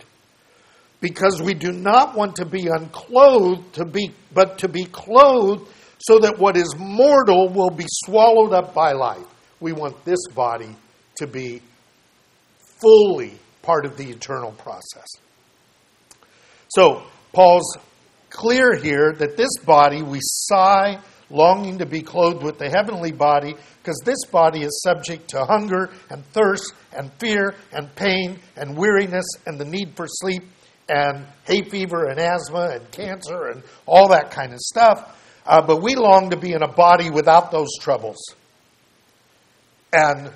because 0.99 1.41
we 1.41 1.53
do 1.53 1.71
not 1.71 2.15
want 2.15 2.35
to 2.37 2.45
be 2.45 2.67
unclothed 2.67 3.73
to 3.73 3.85
be 3.85 4.11
but 4.33 4.59
to 4.59 4.69
be 4.69 4.85
clothed 4.85 5.67
so 5.97 6.19
that 6.19 6.37
what 6.37 6.55
is 6.55 6.75
mortal 6.77 7.49
will 7.49 7.71
be 7.71 7.85
swallowed 7.87 8.53
up 8.53 8.73
by 8.73 8.91
life 8.91 9.25
we 9.59 9.73
want 9.73 10.05
this 10.05 10.19
body 10.35 10.75
to 11.15 11.25
be 11.25 11.61
fully 12.81 13.33
part 13.61 13.85
of 13.85 13.97
the 13.97 14.09
eternal 14.09 14.51
process 14.53 15.07
so 16.69 17.03
paul's 17.33 17.77
clear 18.29 18.75
here 18.75 19.13
that 19.13 19.37
this 19.37 19.57
body 19.63 20.01
we 20.01 20.19
sigh 20.21 20.99
longing 21.31 21.79
to 21.79 21.85
be 21.85 22.01
clothed 22.01 22.43
with 22.43 22.57
the 22.57 22.69
heavenly 22.69 23.11
body, 23.11 23.55
because 23.81 23.99
this 24.05 24.25
body 24.25 24.61
is 24.61 24.81
subject 24.81 25.29
to 25.29 25.43
hunger 25.45 25.89
and 26.09 26.23
thirst 26.27 26.73
and 26.93 27.11
fear 27.13 27.55
and 27.71 27.93
pain 27.95 28.39
and 28.55 28.77
weariness 28.77 29.25
and 29.45 29.59
the 29.59 29.65
need 29.65 29.95
for 29.95 30.07
sleep 30.07 30.43
and 30.89 31.25
hay 31.45 31.61
fever 31.63 32.05
and 32.09 32.19
asthma 32.19 32.71
and 32.73 32.91
cancer 32.91 33.47
and 33.47 33.63
all 33.85 34.09
that 34.09 34.31
kind 34.31 34.53
of 34.53 34.59
stuff. 34.59 35.17
Uh, 35.45 35.61
but 35.61 35.81
we 35.81 35.95
long 35.95 36.29
to 36.29 36.37
be 36.37 36.53
in 36.53 36.61
a 36.61 36.67
body 36.67 37.09
without 37.09 37.51
those 37.51 37.69
troubles 37.79 38.19
and 39.93 40.31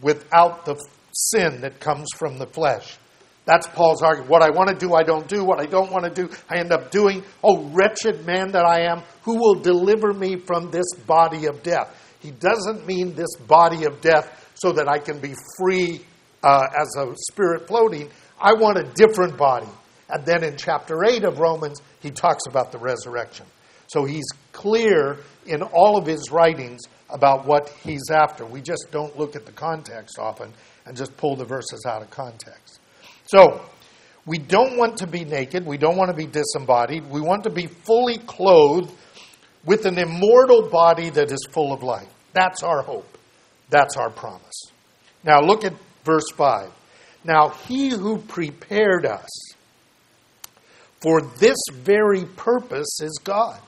without 0.00 0.64
the 0.64 0.74
sin 1.12 1.60
that 1.60 1.80
comes 1.80 2.08
from 2.16 2.38
the 2.38 2.46
flesh. 2.46 2.98
That's 3.44 3.66
Paul's 3.68 4.02
argument. 4.02 4.30
What 4.30 4.42
I 4.42 4.50
want 4.50 4.68
to 4.68 4.74
do, 4.74 4.94
I 4.94 5.02
don't 5.02 5.26
do. 5.26 5.44
What 5.44 5.60
I 5.60 5.66
don't 5.66 5.90
want 5.90 6.04
to 6.04 6.10
do, 6.10 6.32
I 6.48 6.58
end 6.58 6.72
up 6.72 6.90
doing. 6.90 7.24
Oh, 7.42 7.64
wretched 7.70 8.24
man 8.24 8.52
that 8.52 8.64
I 8.64 8.82
am, 8.82 9.02
who 9.22 9.36
will 9.36 9.54
deliver 9.54 10.12
me 10.12 10.36
from 10.36 10.70
this 10.70 10.94
body 11.06 11.46
of 11.46 11.62
death? 11.62 12.16
He 12.20 12.30
doesn't 12.30 12.86
mean 12.86 13.14
this 13.14 13.34
body 13.48 13.84
of 13.84 14.00
death 14.00 14.52
so 14.54 14.70
that 14.72 14.88
I 14.88 14.98
can 14.98 15.18
be 15.18 15.34
free 15.58 16.02
uh, 16.44 16.66
as 16.80 16.94
a 16.96 17.14
spirit 17.16 17.66
floating. 17.66 18.10
I 18.40 18.52
want 18.54 18.78
a 18.78 18.84
different 18.94 19.36
body. 19.36 19.68
And 20.08 20.24
then 20.24 20.44
in 20.44 20.56
chapter 20.56 21.04
8 21.04 21.24
of 21.24 21.38
Romans, 21.38 21.80
he 22.00 22.10
talks 22.10 22.46
about 22.46 22.70
the 22.70 22.78
resurrection. 22.78 23.46
So 23.88 24.04
he's 24.04 24.26
clear 24.52 25.18
in 25.46 25.62
all 25.62 25.96
of 25.96 26.06
his 26.06 26.30
writings 26.30 26.82
about 27.10 27.46
what 27.46 27.70
he's 27.82 28.10
after. 28.10 28.46
We 28.46 28.60
just 28.60 28.86
don't 28.90 29.18
look 29.18 29.34
at 29.36 29.46
the 29.46 29.52
context 29.52 30.18
often 30.18 30.52
and 30.86 30.96
just 30.96 31.16
pull 31.16 31.36
the 31.36 31.44
verses 31.44 31.84
out 31.86 32.02
of 32.02 32.10
context. 32.10 32.80
So, 33.26 33.62
we 34.24 34.38
don't 34.38 34.76
want 34.76 34.98
to 34.98 35.06
be 35.06 35.24
naked. 35.24 35.66
We 35.66 35.78
don't 35.78 35.96
want 35.96 36.10
to 36.10 36.16
be 36.16 36.26
disembodied. 36.26 37.10
We 37.10 37.20
want 37.20 37.44
to 37.44 37.50
be 37.50 37.66
fully 37.66 38.18
clothed 38.18 38.92
with 39.64 39.84
an 39.84 39.98
immortal 39.98 40.68
body 40.68 41.10
that 41.10 41.32
is 41.32 41.46
full 41.50 41.72
of 41.72 41.82
life. 41.82 42.08
That's 42.32 42.62
our 42.62 42.82
hope. 42.82 43.18
That's 43.68 43.96
our 43.96 44.10
promise. 44.10 44.70
Now, 45.24 45.40
look 45.40 45.64
at 45.64 45.72
verse 46.04 46.30
5. 46.36 46.70
Now, 47.24 47.50
he 47.50 47.90
who 47.90 48.18
prepared 48.18 49.06
us 49.06 49.28
for 51.00 51.22
this 51.38 51.58
very 51.72 52.24
purpose 52.24 53.00
is 53.00 53.20
God, 53.22 53.60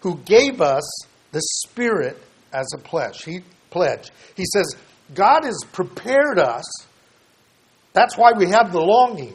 who 0.00 0.18
gave 0.18 0.60
us 0.60 0.84
the 1.32 1.42
Spirit 1.42 2.16
as 2.52 2.66
a 2.74 2.78
pledge. 2.78 3.24
He, 3.24 3.40
pledge. 3.70 4.10
he 4.34 4.44
says, 4.52 4.76
God 5.14 5.44
has 5.44 5.58
prepared 5.72 6.38
us 6.38 6.64
that's 7.98 8.16
why 8.16 8.30
we 8.36 8.46
have 8.50 8.70
the 8.70 8.80
longing. 8.80 9.34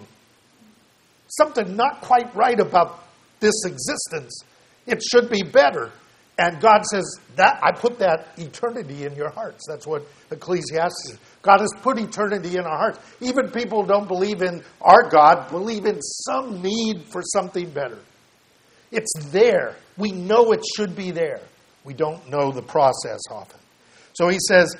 Something 1.27 1.75
not 1.75 1.99
quite 1.99 2.33
right 2.33 2.57
about 2.57 3.03
this 3.41 3.65
existence. 3.65 4.43
It 4.85 5.03
should 5.03 5.29
be 5.29 5.43
better. 5.43 5.91
And 6.37 6.61
God 6.61 6.83
says 6.85 7.19
that 7.35 7.59
I 7.61 7.71
put 7.73 7.99
that 7.99 8.29
eternity 8.37 9.03
in 9.05 9.15
your 9.15 9.29
hearts. 9.29 9.65
That's 9.67 9.85
what 9.85 10.03
Ecclesiastes. 10.31 11.17
God 11.41 11.59
has 11.59 11.71
put 11.81 11.99
eternity 11.99 12.57
in 12.57 12.61
our 12.61 12.77
hearts. 12.77 12.99
Even 13.19 13.51
people 13.51 13.81
who 13.81 13.87
don't 13.87 14.07
believe 14.07 14.41
in 14.41 14.63
our 14.81 15.09
God 15.09 15.49
believe 15.49 15.85
in 15.85 16.01
some 16.01 16.61
need 16.61 17.03
for 17.11 17.21
something 17.21 17.69
better. 17.69 17.99
It's 18.91 19.11
there. 19.25 19.75
We 19.97 20.11
know 20.11 20.53
it 20.53 20.63
should 20.75 20.95
be 20.95 21.11
there. 21.11 21.41
We 21.83 21.93
don't 21.93 22.29
know 22.29 22.51
the 22.51 22.61
process 22.61 23.19
often. 23.29 23.59
So 24.13 24.29
he 24.29 24.37
says, 24.47 24.75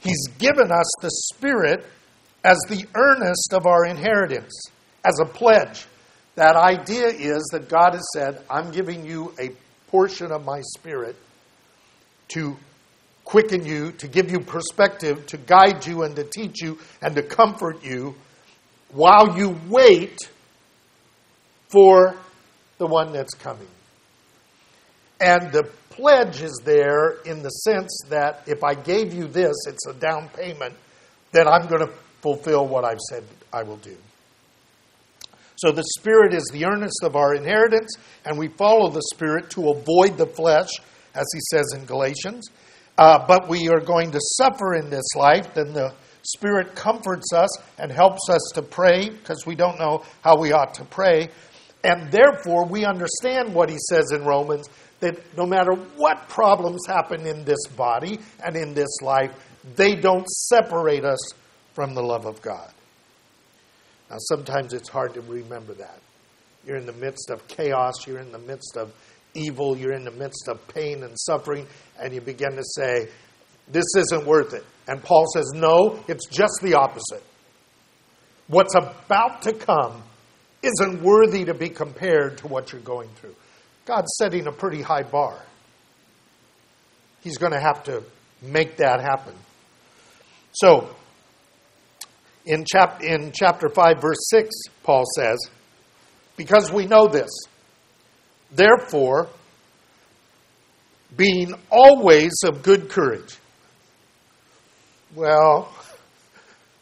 He's 0.00 0.28
given 0.38 0.70
us 0.70 0.90
the 1.00 1.10
Spirit 1.34 1.84
as 2.44 2.58
the 2.68 2.86
earnest 2.94 3.52
of 3.52 3.66
our 3.66 3.84
inheritance, 3.86 4.52
as 5.04 5.18
a 5.20 5.24
pledge. 5.24 5.86
That 6.36 6.56
idea 6.56 7.08
is 7.08 7.42
that 7.52 7.68
God 7.68 7.94
has 7.94 8.06
said, 8.14 8.42
I'm 8.48 8.70
giving 8.70 9.04
you 9.04 9.34
a 9.40 9.50
portion 9.90 10.30
of 10.30 10.44
my 10.44 10.60
spirit 10.60 11.16
to 12.28 12.56
quicken 13.24 13.64
you, 13.66 13.92
to 13.92 14.06
give 14.08 14.30
you 14.30 14.40
perspective, 14.40 15.26
to 15.26 15.36
guide 15.36 15.84
you 15.84 16.02
and 16.02 16.14
to 16.16 16.24
teach 16.24 16.62
you 16.62 16.78
and 17.02 17.14
to 17.16 17.22
comfort 17.22 17.84
you 17.84 18.14
while 18.92 19.36
you 19.36 19.58
wait 19.68 20.18
for 21.68 22.16
the 22.78 22.86
one 22.86 23.12
that's 23.12 23.34
coming. 23.34 23.68
And 25.20 25.52
the 25.52 25.68
pledge 25.98 26.40
is 26.40 26.60
there 26.64 27.20
in 27.24 27.42
the 27.42 27.50
sense 27.50 27.90
that 28.08 28.42
if 28.46 28.62
I 28.62 28.74
gave 28.74 29.12
you 29.12 29.26
this, 29.26 29.54
it's 29.66 29.86
a 29.88 29.94
down 29.94 30.28
payment, 30.28 30.74
that 31.32 31.48
I'm 31.48 31.66
going 31.66 31.86
to 31.86 31.92
fulfill 32.22 32.66
what 32.66 32.84
I've 32.84 33.00
said 33.10 33.24
I 33.52 33.64
will 33.64 33.76
do. 33.78 33.96
So 35.56 35.72
the 35.72 35.84
Spirit 35.98 36.34
is 36.34 36.44
the 36.52 36.66
earnest 36.66 37.00
of 37.02 37.16
our 37.16 37.34
inheritance, 37.34 37.96
and 38.24 38.38
we 38.38 38.46
follow 38.46 38.90
the 38.90 39.02
Spirit 39.12 39.50
to 39.50 39.70
avoid 39.70 40.16
the 40.16 40.26
flesh, 40.26 40.70
as 41.14 41.26
he 41.32 41.40
says 41.50 41.74
in 41.74 41.84
Galatians. 41.84 42.48
Uh, 42.96 43.24
but 43.26 43.48
we 43.48 43.68
are 43.68 43.80
going 43.80 44.12
to 44.12 44.20
suffer 44.20 44.74
in 44.74 44.88
this 44.88 45.16
life, 45.16 45.54
then 45.54 45.72
the 45.72 45.92
Spirit 46.22 46.76
comforts 46.76 47.32
us 47.32 47.48
and 47.78 47.90
helps 47.90 48.28
us 48.30 48.52
to 48.54 48.62
pray 48.62 49.08
because 49.08 49.46
we 49.46 49.54
don't 49.54 49.78
know 49.78 50.04
how 50.22 50.36
we 50.36 50.52
ought 50.52 50.74
to 50.74 50.84
pray. 50.84 51.28
And 51.82 52.10
therefore, 52.10 52.66
we 52.66 52.84
understand 52.84 53.54
what 53.54 53.70
he 53.70 53.78
says 53.88 54.12
in 54.12 54.24
Romans 54.24 54.68
that 55.00 55.36
no 55.36 55.46
matter 55.46 55.72
what 55.96 56.28
problems 56.28 56.86
happen 56.86 57.26
in 57.26 57.44
this 57.44 57.66
body 57.76 58.18
and 58.44 58.56
in 58.56 58.74
this 58.74 59.00
life, 59.00 59.32
they 59.76 59.94
don't 59.94 60.28
separate 60.28 61.04
us 61.04 61.20
from 61.74 61.94
the 61.94 62.02
love 62.02 62.26
of 62.26 62.42
God. 62.42 62.70
Now, 64.10 64.16
sometimes 64.18 64.72
it's 64.72 64.88
hard 64.88 65.14
to 65.14 65.20
remember 65.20 65.74
that. 65.74 66.00
You're 66.66 66.76
in 66.76 66.86
the 66.86 66.92
midst 66.92 67.30
of 67.30 67.46
chaos, 67.46 68.06
you're 68.06 68.18
in 68.18 68.32
the 68.32 68.38
midst 68.38 68.76
of 68.76 68.92
evil, 69.34 69.76
you're 69.76 69.92
in 69.92 70.04
the 70.04 70.10
midst 70.10 70.48
of 70.48 70.66
pain 70.68 71.02
and 71.02 71.14
suffering, 71.18 71.66
and 72.00 72.12
you 72.12 72.20
begin 72.20 72.52
to 72.52 72.64
say, 72.64 73.08
This 73.68 73.84
isn't 73.96 74.26
worth 74.26 74.54
it. 74.54 74.64
And 74.88 75.02
Paul 75.02 75.26
says, 75.32 75.52
No, 75.54 76.02
it's 76.08 76.26
just 76.26 76.60
the 76.62 76.74
opposite. 76.74 77.22
What's 78.48 78.74
about 78.74 79.42
to 79.42 79.52
come 79.52 80.02
isn't 80.62 81.02
worthy 81.02 81.44
to 81.44 81.54
be 81.54 81.68
compared 81.68 82.38
to 82.38 82.48
what 82.48 82.72
you're 82.72 82.80
going 82.80 83.10
through. 83.10 83.34
God's 83.88 84.14
setting 84.18 84.46
a 84.46 84.52
pretty 84.52 84.82
high 84.82 85.02
bar. 85.02 85.34
He's 87.22 87.38
going 87.38 87.52
to 87.52 87.60
have 87.60 87.84
to 87.84 88.02
make 88.42 88.76
that 88.76 89.00
happen. 89.00 89.32
So, 90.52 90.94
in, 92.44 92.66
chap- 92.66 93.02
in 93.02 93.32
chapter 93.32 93.70
5, 93.70 93.98
verse 93.98 94.28
6, 94.28 94.54
Paul 94.82 95.04
says, 95.16 95.38
Because 96.36 96.70
we 96.70 96.84
know 96.84 97.08
this, 97.08 97.30
therefore, 98.50 99.28
being 101.16 101.54
always 101.70 102.34
of 102.44 102.62
good 102.62 102.90
courage. 102.90 103.38
Well, 105.14 105.72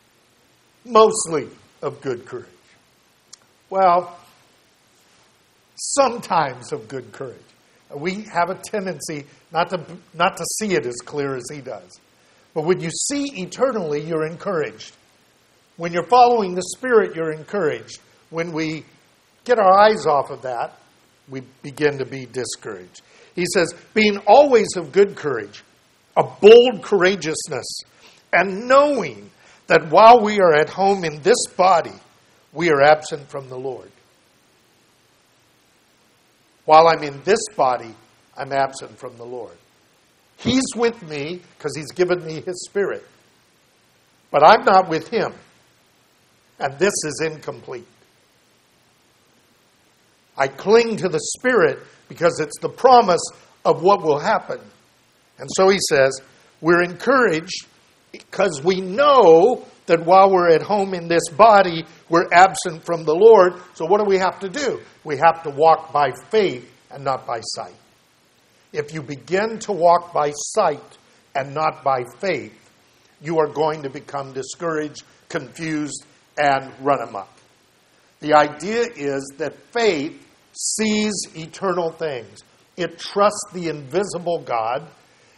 mostly 0.85 1.47
of 1.83 2.01
good 2.01 2.27
courage. 2.27 2.49
Well, 3.71 4.19
sometimes 5.77 6.73
of 6.73 6.89
good 6.89 7.13
courage. 7.13 7.37
We 7.95 8.23
have 8.33 8.51
a 8.51 8.57
tendency 8.57 9.27
not 9.53 9.71
to, 9.71 9.81
not 10.15 10.37
to 10.37 10.45
see 10.59 10.75
it 10.75 10.87
as 10.87 10.97
clear 10.97 11.37
as 11.37 11.45
he 11.53 11.61
does. 11.61 12.01
But 12.55 12.65
when 12.65 12.81
you 12.81 12.91
see 12.91 13.43
eternally, 13.43 14.03
you're 14.03 14.27
encouraged. 14.27 14.97
When 15.77 15.93
you're 15.93 16.07
following 16.07 16.55
the 16.55 16.63
Spirit, 16.77 17.15
you're 17.15 17.33
encouraged. 17.33 18.01
When 18.31 18.53
we 18.53 18.85
get 19.45 19.59
our 19.59 19.79
eyes 19.79 20.07
off 20.07 20.31
of 20.31 20.43
that, 20.43 20.79
we 21.29 21.43
begin 21.63 21.99
to 21.99 22.07
be 22.07 22.27
discouraged. 22.27 23.03
He 23.35 23.45
says, 23.53 23.75
being 23.95 24.19
always 24.27 24.77
of 24.77 24.93
good 24.93 25.17
courage, 25.17 25.63
a 26.17 26.23
bold 26.25 26.83
courageousness, 26.83 27.81
and 28.33 28.67
knowing 28.67 29.31
that 29.67 29.91
while 29.91 30.23
we 30.23 30.41
are 30.41 30.55
at 30.55 30.71
home 30.71 31.05
in 31.05 31.21
this 31.23 31.47
body, 31.57 31.93
we 32.53 32.71
are 32.71 32.83
absent 32.83 33.29
from 33.29 33.49
the 33.49 33.59
Lord. 33.59 33.91
While 36.67 36.89
I'm 36.89 37.03
in 37.03 37.23
this 37.25 37.41
body, 37.57 37.95
I'm 38.37 38.53
absent 38.53 38.99
from 38.99 39.17
the 39.17 39.25
Lord. 39.25 39.57
He's 40.37 40.65
with 40.77 41.03
me 41.03 41.41
because 41.57 41.75
He's 41.75 41.93
given 41.93 42.25
me 42.25 42.43
His 42.43 42.67
Spirit. 42.69 43.05
But 44.31 44.45
I'm 44.45 44.65
not 44.65 44.89
with 44.89 45.09
Him. 45.09 45.33
And 46.59 46.79
this 46.79 46.93
is 47.05 47.23
incomplete. 47.25 47.87
I 50.37 50.49
cling 50.49 50.97
to 50.99 51.09
the 51.09 51.21
Spirit 51.21 51.79
because 52.09 52.41
it's 52.41 52.59
the 52.61 52.69
promise 52.69 53.23
of 53.65 53.83
what 53.83 54.03
will 54.03 54.19
happen. 54.19 54.61
And 55.39 55.49
so 55.57 55.69
he 55.69 55.79
says, 55.89 56.21
we're 56.61 56.83
encouraged 56.83 57.67
because 58.13 58.63
we 58.63 58.81
know 58.81 59.67
that 59.87 60.05
while 60.05 60.31
we're 60.31 60.51
at 60.51 60.63
home 60.63 60.95
in 60.95 61.09
this 61.09 61.29
body, 61.29 61.85
we're 62.09 62.29
absent 62.33 62.85
from 62.85 63.05
the 63.05 63.15
Lord. 63.15 63.55
So 63.75 63.87
what 63.87 63.99
do 63.99 64.05
we 64.05 64.19
have 64.19 64.41
to 64.41 64.49
do? 64.49 64.81
We 65.05 65.17
have 65.17 65.43
to 65.45 65.51
walk 65.51 65.93
by 65.93 66.13
faith 66.31 66.71
and 66.91 67.05
not 67.05 67.27
by 67.27 67.41
sight. 67.41 67.75
If 68.73 68.93
you 68.93 69.03
begin 69.03 69.59
to 69.61 69.73
walk 69.73 70.13
by 70.13 70.33
sight 70.35 70.99
and 71.35 71.55
not 71.55 71.83
by 71.85 72.05
faith, 72.21 72.53
you 73.23 73.39
are 73.39 73.49
going 73.49 73.83
to 73.83 73.91
become 73.91 74.33
discouraged, 74.33 75.05
confused, 75.29 76.05
and 76.39 76.73
run 76.81 77.01
amok. 77.01 77.29
The 78.21 78.35
idea 78.35 78.85
is 78.95 79.35
that 79.39 79.57
faith 79.73 80.23
sees 80.53 81.15
eternal 81.35 81.91
things. 81.91 82.43
It 82.77 82.99
trusts 82.99 83.51
the 83.53 83.69
invisible 83.69 84.43
God 84.45 84.87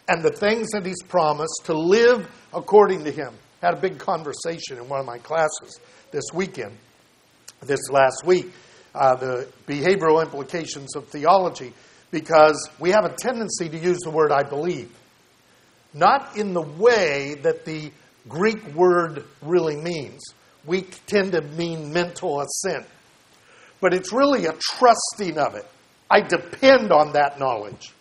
and 0.09 0.23
the 0.23 0.31
things 0.31 0.69
that 0.71 0.87
He's 0.87 1.03
promised 1.03 1.63
to 1.65 1.75
live 1.75 2.29
according 2.53 3.05
to 3.05 3.11
Him. 3.11 3.35
Had 3.61 3.75
a 3.75 3.81
big 3.81 3.99
conversation 3.99 4.79
in 4.79 4.89
one 4.89 5.01
of 5.01 5.07
my 5.07 5.19
classes 5.19 5.81
this 6.13 6.25
weekend, 6.33 6.77
this 7.63 7.91
last 7.91 8.25
week, 8.25 8.53
uh, 8.95 9.17
the 9.17 9.49
behavioral 9.67 10.23
implications 10.23 10.95
of 10.95 11.09
theology, 11.09 11.73
because 12.11 12.71
we 12.79 12.91
have 12.91 13.05
a 13.05 13.15
tendency 13.15 13.69
to 13.69 13.79
use 13.79 13.99
the 13.99 14.11
word 14.11 14.31
I 14.33 14.43
believe. 14.43 14.91
Not 15.93 16.37
in 16.37 16.53
the 16.53 16.63
way 16.63 17.35
that 17.43 17.65
the 17.65 17.91
Greek 18.29 18.75
word 18.75 19.25
really 19.43 19.77
means. 19.77 20.23
We 20.65 20.83
tend 21.07 21.33
to 21.33 21.43
mean 21.43 21.93
mental 21.93 22.41
assent. 22.41 22.87
But 23.81 23.95
it's 23.95 24.13
really 24.13 24.47
a 24.47 24.53
trusting 24.53 25.39
of 25.39 25.55
it. 25.55 25.67
I 26.11 26.21
depend 26.21 26.93
on 26.93 27.13
that 27.13 27.39
knowledge. 27.39 27.93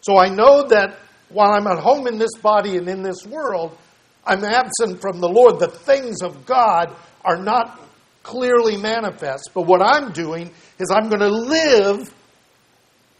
So 0.00 0.18
I 0.18 0.28
know 0.28 0.68
that 0.68 0.96
while 1.28 1.52
I'm 1.52 1.66
at 1.66 1.78
home 1.78 2.06
in 2.06 2.18
this 2.18 2.34
body 2.36 2.76
and 2.76 2.88
in 2.88 3.02
this 3.02 3.24
world, 3.26 3.76
I'm 4.24 4.44
absent 4.44 5.00
from 5.00 5.20
the 5.20 5.28
Lord. 5.28 5.58
The 5.58 5.68
things 5.68 6.22
of 6.22 6.46
God 6.46 6.94
are 7.24 7.36
not 7.36 7.80
clearly 8.22 8.76
manifest. 8.76 9.50
But 9.54 9.62
what 9.62 9.82
I'm 9.82 10.12
doing 10.12 10.50
is 10.78 10.90
I'm 10.90 11.08
going 11.08 11.20
to 11.20 11.28
live 11.28 12.14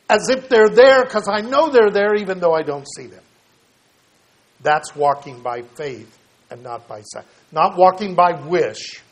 as 0.09 0.29
if 0.29 0.49
they're 0.49 0.69
there 0.69 1.05
because 1.05 1.29
I 1.29 1.41
know 1.41 1.71
they're 1.71 1.91
there 1.91 2.15
even 2.15 2.39
though 2.39 2.55
I 2.55 2.63
don't 2.63 2.87
see 2.97 3.07
them. 3.07 3.23
That's 4.63 4.95
walking 4.95 5.43
by 5.43 5.63
faith 5.63 6.19
and 6.51 6.63
not 6.63 6.87
by 6.87 7.01
sight. 7.03 7.25
Not 7.51 7.77
walking 7.77 8.15
by 8.15 8.33
wish. 8.47 9.03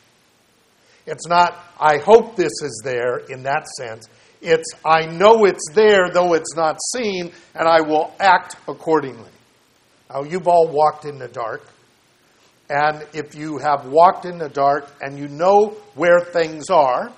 It's 1.05 1.27
not, 1.27 1.57
I 1.79 1.97
hope 1.97 2.35
this 2.35 2.53
is 2.61 2.81
there 2.83 3.17
in 3.17 3.43
that 3.43 3.67
sense. 3.67 4.07
It's, 4.41 4.69
I 4.85 5.07
know 5.07 5.45
it's 5.45 5.67
there, 5.73 6.09
though 6.11 6.33
it's 6.33 6.55
not 6.55 6.77
seen, 6.95 7.31
and 7.53 7.67
I 7.67 7.81
will 7.81 8.13
act 8.19 8.55
accordingly. 8.67 9.29
Now, 10.09 10.23
you've 10.23 10.47
all 10.47 10.67
walked 10.67 11.05
in 11.05 11.17
the 11.17 11.27
dark. 11.27 11.61
And 12.71 13.05
if 13.11 13.35
you 13.35 13.57
have 13.57 13.85
walked 13.87 14.23
in 14.23 14.37
the 14.37 14.47
dark 14.47 14.89
and 15.01 15.19
you 15.19 15.27
know 15.27 15.75
where 15.93 16.21
things 16.21 16.69
are, 16.69 17.11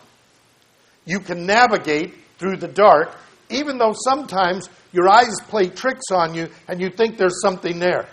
you 1.06 1.20
can 1.20 1.46
navigate 1.46 2.16
through 2.40 2.58
the 2.58 2.68
dark, 2.68 3.16
even 3.52 3.78
though 3.78 3.94
sometimes 3.94 4.68
your 4.92 5.08
eyes 5.08 5.40
play 5.50 5.68
tricks 5.68 6.06
on 6.12 6.34
you 6.34 6.50
and 6.68 6.82
you 6.82 6.90
think 6.90 7.20
there's 7.20 7.40
something 7.44 7.78
there. 7.78 8.08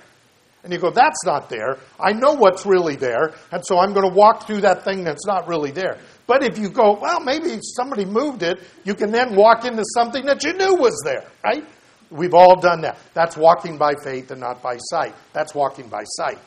And 0.63 0.71
you 0.71 0.79
go, 0.79 0.91
that's 0.91 1.25
not 1.25 1.49
there. 1.49 1.79
I 1.99 2.13
know 2.13 2.35
what's 2.35 2.67
really 2.67 2.95
there, 2.95 3.33
and 3.51 3.65
so 3.65 3.79
I'm 3.79 3.95
going 3.95 4.07
to 4.07 4.15
walk 4.15 4.47
through 4.47 4.61
that 4.61 4.85
thing 4.85 5.03
that's 5.03 5.27
not 5.27 5.49
really 5.49 5.71
there. 5.71 5.97
But 6.27 6.45
if 6.45 6.59
you 6.59 6.69
go, 6.69 6.99
well, 7.01 7.21
maybe 7.21 7.59
somebody 7.75 8.05
moved 8.05 8.43
it, 8.43 8.61
you 8.85 8.95
can 8.95 9.11
then 9.11 9.35
walk 9.35 9.65
into 9.65 9.83
something 9.95 10.27
that 10.27 10.45
you 10.45 10.53
knew 10.53 10.75
was 10.75 11.01
there, 11.07 11.25
right? 11.43 11.65
We've 12.11 12.35
all 12.35 12.61
done 12.61 12.83
that. 12.83 12.99
That's 13.15 13.39
walking 13.39 13.79
by 13.79 13.95
faith 14.05 14.31
and 14.31 14.41
not 14.41 14.63
by 14.63 14.77
sight. 14.77 15.15
That's 15.33 15.55
walking 15.55 15.89
by 15.89 16.05
sight. 16.05 16.39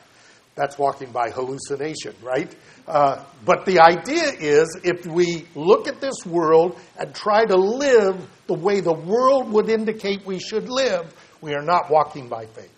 That's 0.55 0.77
walking 0.77 1.11
by 1.11 1.31
hallucination, 1.31 2.15
right? 2.21 2.53
Uh, 2.87 3.23
but 3.43 3.65
the 3.65 3.79
idea 3.79 4.31
is 4.39 4.79
if 4.83 5.05
we 5.07 5.45
look 5.55 5.87
at 5.87 5.99
this 5.99 6.25
world 6.25 6.79
and 6.97 7.13
try 7.15 7.45
to 7.45 7.55
live 7.55 8.27
the 8.47 8.53
way 8.53 8.79
the 8.79 8.93
world 8.93 9.51
would 9.51 9.69
indicate 9.69 10.25
we 10.25 10.39
should 10.39 10.69
live, 10.69 11.11
we 11.41 11.53
are 11.55 11.63
not 11.63 11.89
walking 11.89 12.27
by 12.29 12.45
faith. 12.45 12.71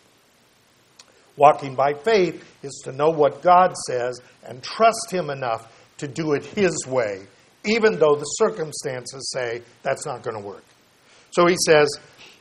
Walking 1.35 1.75
by 1.75 1.93
faith 1.93 2.43
is 2.63 2.81
to 2.85 2.93
know 2.93 3.09
what 3.09 3.41
God 3.41 3.75
says 3.87 4.21
and 4.45 4.63
trust 4.63 5.11
Him 5.11 5.29
enough 5.29 5.69
to 5.97 6.07
do 6.07 6.33
it 6.33 6.45
His 6.45 6.87
way, 6.87 7.25
even 7.65 7.99
though 7.99 8.15
the 8.15 8.23
circumstances 8.23 9.31
say 9.33 9.61
that's 9.83 10.05
not 10.05 10.23
going 10.23 10.41
to 10.41 10.47
work. 10.47 10.63
So 11.31 11.45
he 11.47 11.57
says, 11.65 11.89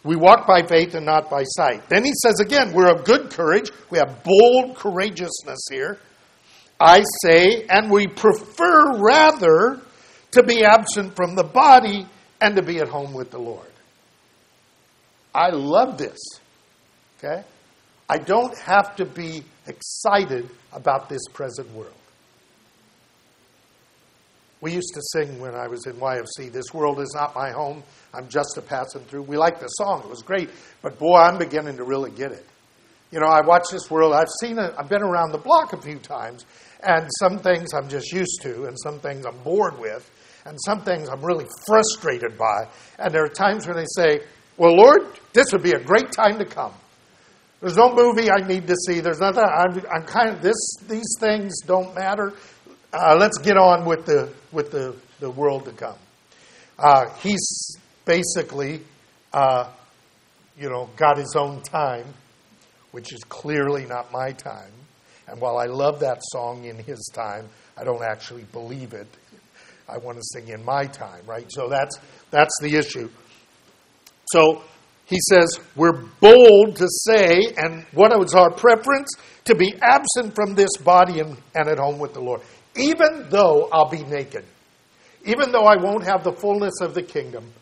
we 0.04 0.16
walk 0.16 0.46
by 0.46 0.62
faith 0.62 0.94
and 0.94 1.06
not 1.06 1.30
by 1.30 1.44
sight. 1.44 1.88
Then 1.88 2.04
he 2.04 2.12
says 2.22 2.38
again, 2.38 2.72
we're 2.74 2.90
of 2.90 3.04
good 3.04 3.30
courage. 3.30 3.70
We 3.90 3.98
have 3.98 4.22
bold 4.22 4.76
courageousness 4.76 5.66
here. 5.70 5.98
I 6.78 7.02
say, 7.22 7.64
and 7.68 7.90
we 7.90 8.06
prefer 8.06 8.98
rather 8.98 9.80
to 10.32 10.42
be 10.42 10.62
absent 10.62 11.16
from 11.16 11.34
the 11.34 11.44
body 11.44 12.06
and 12.40 12.56
to 12.56 12.62
be 12.62 12.78
at 12.80 12.88
home 12.88 13.14
with 13.14 13.30
the 13.30 13.38
Lord. 13.38 13.66
I 15.34 15.48
love 15.50 15.96
this. 15.96 16.18
Okay? 17.18 17.42
I 18.08 18.18
don't 18.18 18.56
have 18.58 18.96
to 18.96 19.06
be 19.06 19.42
excited 19.66 20.50
about 20.72 21.08
this 21.08 21.22
present 21.32 21.70
world. 21.72 21.94
We 24.64 24.72
used 24.72 24.94
to 24.94 25.02
sing 25.12 25.40
when 25.40 25.54
I 25.54 25.68
was 25.68 25.84
in 25.84 25.92
YFC, 25.96 26.50
This 26.50 26.72
world 26.72 26.98
is 26.98 27.12
not 27.14 27.34
my 27.34 27.50
home, 27.50 27.82
I'm 28.14 28.26
just 28.28 28.56
a 28.56 28.62
passing 28.62 29.02
through. 29.02 29.24
We 29.24 29.36
liked 29.36 29.60
the 29.60 29.66
song, 29.66 30.00
it 30.02 30.08
was 30.08 30.22
great, 30.22 30.48
but 30.80 30.98
boy, 30.98 31.16
I'm 31.16 31.36
beginning 31.36 31.76
to 31.76 31.84
really 31.84 32.10
get 32.10 32.32
it. 32.32 32.46
You 33.10 33.20
know, 33.20 33.26
I 33.26 33.42
watch 33.42 33.64
this 33.70 33.90
world, 33.90 34.14
I've 34.14 34.30
seen 34.40 34.58
it, 34.58 34.72
I've 34.78 34.88
been 34.88 35.02
around 35.02 35.32
the 35.32 35.38
block 35.38 35.74
a 35.74 35.82
few 35.82 35.98
times, 35.98 36.46
and 36.82 37.10
some 37.18 37.40
things 37.40 37.74
I'm 37.74 37.90
just 37.90 38.10
used 38.10 38.40
to, 38.40 38.64
and 38.64 38.74
some 38.82 39.00
things 39.00 39.26
I'm 39.26 39.36
bored 39.42 39.78
with, 39.78 40.10
and 40.46 40.56
some 40.64 40.80
things 40.80 41.10
I'm 41.10 41.22
really 41.22 41.46
frustrated 41.66 42.38
by. 42.38 42.66
And 42.98 43.12
there 43.12 43.22
are 43.22 43.28
times 43.28 43.66
when 43.66 43.76
they 43.76 43.84
say, 43.94 44.24
Well, 44.56 44.74
Lord, 44.74 45.02
this 45.34 45.44
would 45.52 45.62
be 45.62 45.72
a 45.72 45.78
great 45.80 46.10
time 46.10 46.38
to 46.38 46.46
come. 46.46 46.72
There's 47.60 47.76
no 47.76 47.94
movie 47.94 48.30
I 48.30 48.46
need 48.46 48.66
to 48.66 48.76
see. 48.86 49.00
There's 49.00 49.20
nothing. 49.20 49.44
I'm, 49.44 49.82
I'm 49.94 50.06
kind 50.06 50.30
of 50.30 50.42
this. 50.42 50.76
These 50.86 51.16
things 51.18 51.54
don't 51.66 51.94
matter. 51.94 52.34
Uh, 52.96 53.16
let's 53.18 53.38
get 53.38 53.56
on 53.56 53.84
with 53.84 54.06
the 54.06 54.32
with 54.52 54.70
the, 54.70 54.94
the 55.18 55.28
world 55.28 55.64
to 55.64 55.72
come. 55.72 55.96
Uh, 56.78 57.10
he's 57.16 57.76
basically, 58.04 58.82
uh, 59.32 59.68
you 60.56 60.70
know, 60.70 60.88
got 60.96 61.18
his 61.18 61.34
own 61.36 61.60
time, 61.62 62.06
which 62.92 63.12
is 63.12 63.24
clearly 63.24 63.84
not 63.84 64.12
my 64.12 64.30
time. 64.30 64.70
And 65.26 65.40
while 65.40 65.58
I 65.58 65.64
love 65.64 65.98
that 66.00 66.18
song 66.22 66.66
in 66.66 66.78
his 66.78 67.10
time, 67.12 67.48
I 67.76 67.82
don't 67.82 68.04
actually 68.04 68.44
believe 68.52 68.92
it. 68.92 69.08
I 69.88 69.98
want 69.98 70.18
to 70.18 70.22
sing 70.32 70.48
in 70.48 70.64
my 70.64 70.86
time, 70.86 71.22
right? 71.26 71.46
So 71.50 71.68
that's 71.68 71.98
that's 72.30 72.54
the 72.62 72.76
issue. 72.76 73.10
So 74.26 74.62
he 75.06 75.18
says, 75.28 75.58
We're 75.74 76.00
bold 76.20 76.76
to 76.76 76.86
say, 76.88 77.54
and 77.56 77.84
what 77.90 78.12
is 78.22 78.34
our 78.34 78.52
preference? 78.52 79.16
To 79.46 79.56
be 79.56 79.74
absent 79.82 80.36
from 80.36 80.54
this 80.54 80.76
body 80.76 81.18
and, 81.18 81.36
and 81.56 81.68
at 81.68 81.78
home 81.78 81.98
with 81.98 82.14
the 82.14 82.20
Lord. 82.20 82.40
Even 82.76 83.28
though 83.30 83.68
I'll 83.72 83.90
be 83.90 84.02
naked, 84.02 84.44
even 85.24 85.52
though 85.52 85.64
I 85.64 85.76
won't 85.76 86.04
have 86.04 86.24
the 86.24 86.32
fullness 86.32 86.80
of 86.80 86.94
the 86.94 87.02
kingdom, 87.02 87.52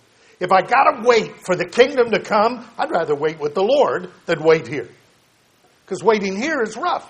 if 0.40 0.50
I 0.50 0.62
got 0.62 0.90
to 0.90 1.02
wait 1.08 1.46
for 1.46 1.54
the 1.54 1.66
kingdom 1.66 2.10
to 2.10 2.20
come, 2.20 2.68
I'd 2.76 2.90
rather 2.90 3.14
wait 3.14 3.38
with 3.38 3.54
the 3.54 3.62
Lord 3.62 4.10
than 4.26 4.42
wait 4.42 4.66
here. 4.66 4.88
Because 5.84 6.02
waiting 6.02 6.36
here 6.36 6.62
is 6.62 6.76
rough. 6.76 7.08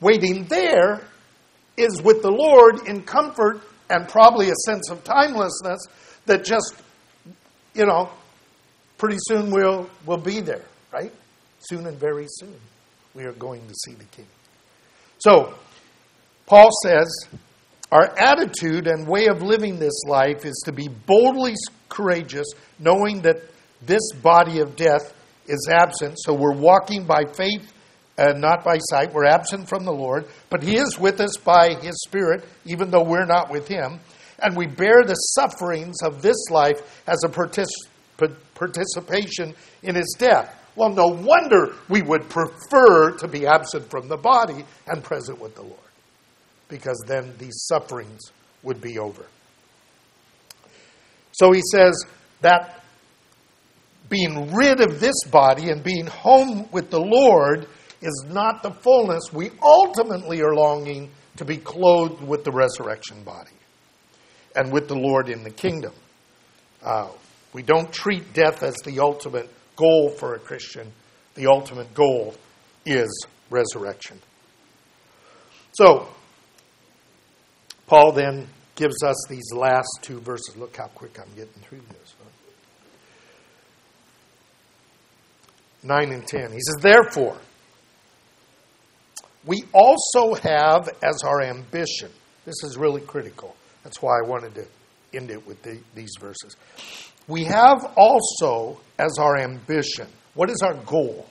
Waiting 0.00 0.44
there 0.44 1.00
is 1.76 2.02
with 2.02 2.22
the 2.22 2.30
Lord 2.30 2.86
in 2.86 3.02
comfort 3.02 3.60
and 3.88 4.08
probably 4.08 4.50
a 4.50 4.54
sense 4.66 4.90
of 4.90 5.02
timelessness 5.04 5.80
that 6.26 6.44
just, 6.44 6.74
you 7.74 7.86
know, 7.86 8.10
pretty 8.98 9.18
soon 9.20 9.50
we'll, 9.50 9.88
we'll 10.06 10.16
be 10.16 10.40
there, 10.40 10.64
right? 10.92 11.12
Soon 11.58 11.86
and 11.86 11.98
very 11.98 12.26
soon, 12.28 12.54
we 13.14 13.24
are 13.24 13.32
going 13.32 13.66
to 13.66 13.74
see 13.74 13.94
the 13.94 14.04
King. 14.04 14.26
So, 15.18 15.54
Paul 16.52 16.68
says, 16.84 17.08
our 17.90 18.14
attitude 18.18 18.86
and 18.86 19.08
way 19.08 19.28
of 19.28 19.40
living 19.40 19.78
this 19.78 20.02
life 20.06 20.44
is 20.44 20.62
to 20.66 20.72
be 20.72 20.86
boldly 20.86 21.54
courageous, 21.88 22.46
knowing 22.78 23.22
that 23.22 23.36
this 23.80 24.12
body 24.22 24.60
of 24.60 24.76
death 24.76 25.14
is 25.46 25.66
absent, 25.72 26.18
so 26.18 26.34
we're 26.34 26.54
walking 26.54 27.06
by 27.06 27.24
faith 27.24 27.72
and 28.18 28.42
not 28.42 28.64
by 28.64 28.76
sight. 28.90 29.14
We're 29.14 29.24
absent 29.24 29.66
from 29.66 29.86
the 29.86 29.94
Lord, 29.94 30.26
but 30.50 30.62
He 30.62 30.76
is 30.76 30.98
with 30.98 31.22
us 31.22 31.38
by 31.38 31.72
His 31.80 31.98
Spirit, 32.06 32.44
even 32.66 32.90
though 32.90 33.02
we're 33.02 33.24
not 33.24 33.50
with 33.50 33.66
Him. 33.66 33.98
And 34.38 34.54
we 34.54 34.66
bear 34.66 35.04
the 35.06 35.14
sufferings 35.14 35.96
of 36.04 36.20
this 36.20 36.50
life 36.50 37.02
as 37.06 37.24
a 37.24 37.28
partic- 37.28 37.64
participation 38.54 39.54
in 39.82 39.94
His 39.94 40.14
death. 40.18 40.54
Well, 40.76 40.90
no 40.90 41.06
wonder 41.06 41.74
we 41.88 42.02
would 42.02 42.28
prefer 42.28 43.12
to 43.20 43.26
be 43.26 43.46
absent 43.46 43.88
from 43.88 44.08
the 44.08 44.18
body 44.18 44.66
and 44.86 45.02
present 45.02 45.40
with 45.40 45.54
the 45.54 45.62
Lord, 45.62 45.78
because 46.72 47.04
then 47.06 47.34
these 47.38 47.66
sufferings 47.68 48.32
would 48.62 48.80
be 48.80 48.98
over. 48.98 49.26
So 51.32 51.52
he 51.52 51.60
says 51.70 52.06
that 52.40 52.82
being 54.08 54.54
rid 54.54 54.80
of 54.80 54.98
this 54.98 55.22
body 55.30 55.68
and 55.68 55.84
being 55.84 56.06
home 56.06 56.66
with 56.72 56.90
the 56.90 56.98
Lord 56.98 57.68
is 58.00 58.24
not 58.26 58.62
the 58.62 58.70
fullness. 58.70 59.30
We 59.34 59.50
ultimately 59.62 60.40
are 60.40 60.54
longing 60.54 61.10
to 61.36 61.44
be 61.44 61.58
clothed 61.58 62.22
with 62.22 62.42
the 62.42 62.52
resurrection 62.52 63.22
body 63.22 63.52
and 64.56 64.72
with 64.72 64.88
the 64.88 64.96
Lord 64.96 65.28
in 65.28 65.44
the 65.44 65.50
kingdom. 65.50 65.92
Uh, 66.82 67.10
we 67.52 67.62
don't 67.62 67.92
treat 67.92 68.32
death 68.32 68.62
as 68.62 68.76
the 68.76 69.00
ultimate 69.00 69.50
goal 69.76 70.08
for 70.08 70.34
a 70.34 70.38
Christian. 70.38 70.90
The 71.34 71.48
ultimate 71.48 71.92
goal 71.92 72.34
is 72.86 73.26
resurrection. 73.50 74.18
So, 75.74 76.08
Paul 77.92 78.12
then 78.12 78.48
gives 78.74 79.02
us 79.02 79.26
these 79.28 79.52
last 79.52 79.98
two 80.00 80.18
verses. 80.20 80.56
Look 80.56 80.78
how 80.78 80.86
quick 80.86 81.18
I'm 81.20 81.28
getting 81.36 81.60
through 81.60 81.82
this. 81.90 82.14
9 85.82 86.10
and 86.10 86.26
10. 86.26 86.52
He 86.52 86.58
says, 86.58 86.76
Therefore, 86.80 87.36
we 89.44 89.64
also 89.74 90.32
have 90.36 90.88
as 91.02 91.22
our 91.22 91.42
ambition, 91.42 92.08
this 92.46 92.54
is 92.64 92.78
really 92.78 93.02
critical. 93.02 93.54
That's 93.84 94.00
why 94.00 94.12
I 94.18 94.26
wanted 94.26 94.54
to 94.54 94.66
end 95.12 95.30
it 95.30 95.46
with 95.46 95.62
the, 95.62 95.78
these 95.94 96.12
verses. 96.18 96.56
We 97.28 97.44
have 97.44 97.92
also 97.98 98.80
as 98.98 99.18
our 99.18 99.36
ambition, 99.36 100.06
what 100.32 100.48
is 100.48 100.62
our 100.64 100.76
goal? 100.86 101.28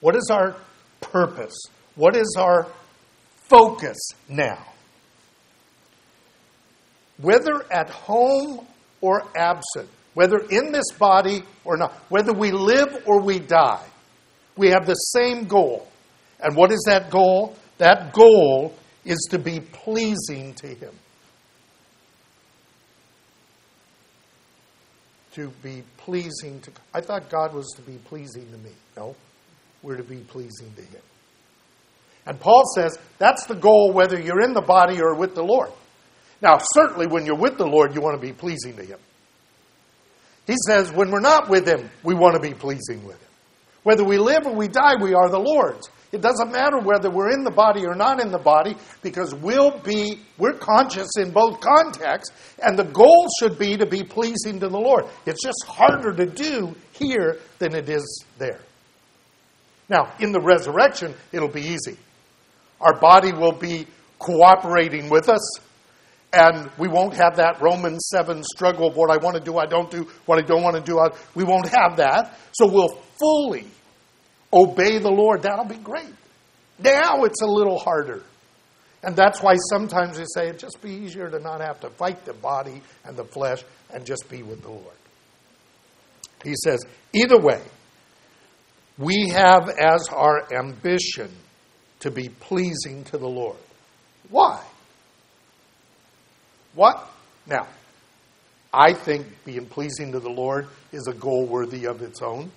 What 0.00 0.16
is 0.16 0.30
our 0.32 0.56
purpose? 1.02 1.58
What 1.96 2.16
is 2.16 2.34
our 2.38 2.66
focus 3.50 3.98
now? 4.26 4.64
Whether 7.20 7.64
at 7.72 7.90
home 7.90 8.66
or 9.00 9.24
absent, 9.36 9.88
whether 10.14 10.38
in 10.50 10.72
this 10.72 10.90
body 10.98 11.42
or 11.64 11.76
not, 11.76 11.92
whether 12.08 12.32
we 12.32 12.50
live 12.50 13.04
or 13.06 13.20
we 13.20 13.38
die, 13.38 13.84
we 14.56 14.68
have 14.70 14.86
the 14.86 14.94
same 14.94 15.44
goal. 15.46 15.86
And 16.40 16.56
what 16.56 16.72
is 16.72 16.82
that 16.86 17.10
goal? 17.10 17.56
That 17.78 18.12
goal 18.12 18.74
is 19.04 19.18
to 19.30 19.38
be 19.38 19.60
pleasing 19.60 20.54
to 20.54 20.66
Him. 20.66 20.92
To 25.34 25.50
be 25.62 25.84
pleasing 25.98 26.60
to 26.62 26.72
I 26.92 27.00
thought 27.00 27.30
God 27.30 27.54
was 27.54 27.68
to 27.76 27.82
be 27.82 27.98
pleasing 28.06 28.50
to 28.50 28.58
me. 28.58 28.72
No, 28.96 29.14
we're 29.82 29.96
to 29.96 30.02
be 30.02 30.16
pleasing 30.16 30.72
to 30.74 30.82
Him. 30.82 31.02
And 32.26 32.40
Paul 32.40 32.64
says 32.74 32.98
that's 33.18 33.46
the 33.46 33.54
goal 33.54 33.92
whether 33.92 34.20
you're 34.20 34.42
in 34.42 34.52
the 34.52 34.60
body 34.62 35.00
or 35.00 35.14
with 35.14 35.34
the 35.34 35.44
Lord. 35.44 35.70
Now, 36.40 36.58
certainly 36.74 37.06
when 37.06 37.26
you're 37.26 37.36
with 37.36 37.58
the 37.58 37.66
Lord, 37.66 37.94
you 37.94 38.00
want 38.00 38.20
to 38.20 38.26
be 38.26 38.32
pleasing 38.32 38.76
to 38.76 38.84
Him. 38.84 38.98
He 40.46 40.54
says 40.66 40.92
when 40.92 41.10
we're 41.10 41.20
not 41.20 41.48
with 41.48 41.68
Him, 41.68 41.90
we 42.02 42.14
want 42.14 42.34
to 42.34 42.40
be 42.40 42.54
pleasing 42.54 43.04
with 43.04 43.20
Him. 43.20 43.28
Whether 43.82 44.04
we 44.04 44.18
live 44.18 44.46
or 44.46 44.54
we 44.54 44.68
die, 44.68 44.94
we 45.00 45.14
are 45.14 45.28
the 45.28 45.38
Lord's. 45.38 45.88
It 46.10 46.22
doesn't 46.22 46.50
matter 46.50 46.78
whether 46.78 47.10
we're 47.10 47.32
in 47.32 47.44
the 47.44 47.50
body 47.50 47.84
or 47.84 47.94
not 47.94 48.22
in 48.22 48.30
the 48.30 48.38
body 48.38 48.76
because 49.02 49.34
we'll 49.34 49.78
be 49.78 50.20
we're 50.38 50.54
conscious 50.54 51.10
in 51.18 51.32
both 51.32 51.60
contexts 51.60 52.34
and 52.62 52.78
the 52.78 52.84
goal 52.84 53.28
should 53.38 53.58
be 53.58 53.76
to 53.76 53.84
be 53.84 54.02
pleasing 54.02 54.58
to 54.60 54.68
the 54.68 54.78
Lord. 54.78 55.04
It's 55.26 55.42
just 55.42 55.64
harder 55.66 56.14
to 56.14 56.24
do 56.24 56.74
here 56.92 57.38
than 57.58 57.74
it 57.74 57.90
is 57.90 58.24
there. 58.38 58.60
Now, 59.90 60.14
in 60.18 60.32
the 60.32 60.40
resurrection, 60.40 61.14
it'll 61.30 61.48
be 61.48 61.62
easy. 61.62 61.98
Our 62.80 62.98
body 62.98 63.32
will 63.32 63.52
be 63.52 63.86
cooperating 64.18 65.10
with 65.10 65.28
us 65.28 65.60
and 66.32 66.70
we 66.76 66.88
won't 66.88 67.14
have 67.14 67.36
that 67.36 67.60
Romans 67.60 68.08
7 68.12 68.42
struggle 68.42 68.88
of 68.88 68.96
what 68.96 69.10
I 69.10 69.16
want 69.16 69.36
to 69.36 69.42
do, 69.42 69.56
I 69.56 69.66
don't 69.66 69.90
do, 69.90 70.08
what 70.26 70.38
I 70.38 70.42
don't 70.42 70.62
want 70.62 70.76
to 70.76 70.82
do. 70.82 70.98
I, 70.98 71.08
we 71.34 71.44
won't 71.44 71.68
have 71.68 71.96
that. 71.96 72.38
So 72.52 72.66
we'll 72.66 72.98
fully 73.18 73.66
obey 74.52 74.98
the 74.98 75.10
Lord. 75.10 75.42
That'll 75.42 75.64
be 75.64 75.76
great. 75.76 76.12
Now 76.78 77.24
it's 77.24 77.40
a 77.42 77.46
little 77.46 77.78
harder. 77.78 78.22
And 79.02 79.14
that's 79.16 79.42
why 79.42 79.54
sometimes 79.70 80.18
we 80.18 80.24
say 80.34 80.48
it'd 80.48 80.58
just 80.58 80.82
be 80.82 80.90
easier 80.90 81.30
to 81.30 81.38
not 81.38 81.60
have 81.60 81.80
to 81.80 81.90
fight 81.90 82.24
the 82.24 82.34
body 82.34 82.82
and 83.04 83.16
the 83.16 83.24
flesh 83.24 83.64
and 83.90 84.04
just 84.04 84.28
be 84.28 84.42
with 84.42 84.62
the 84.62 84.70
Lord. 84.70 84.84
He 86.44 86.54
says, 86.64 86.84
either 87.12 87.38
way, 87.38 87.62
we 88.98 89.28
have 89.28 89.68
as 89.68 90.08
our 90.08 90.52
ambition 90.52 91.30
to 92.00 92.10
be 92.10 92.28
pleasing 92.28 93.04
to 93.04 93.18
the 93.18 93.28
Lord. 93.28 93.56
Why? 94.30 94.62
What? 96.78 97.10
Now, 97.44 97.66
I 98.72 98.92
think 98.92 99.26
being 99.44 99.66
pleasing 99.66 100.12
to 100.12 100.20
the 100.20 100.30
Lord 100.30 100.68
is 100.92 101.08
a 101.08 101.12
goal 101.12 101.44
worthy 101.44 101.86
of 101.86 102.02
its 102.02 102.22
own. 102.22 102.52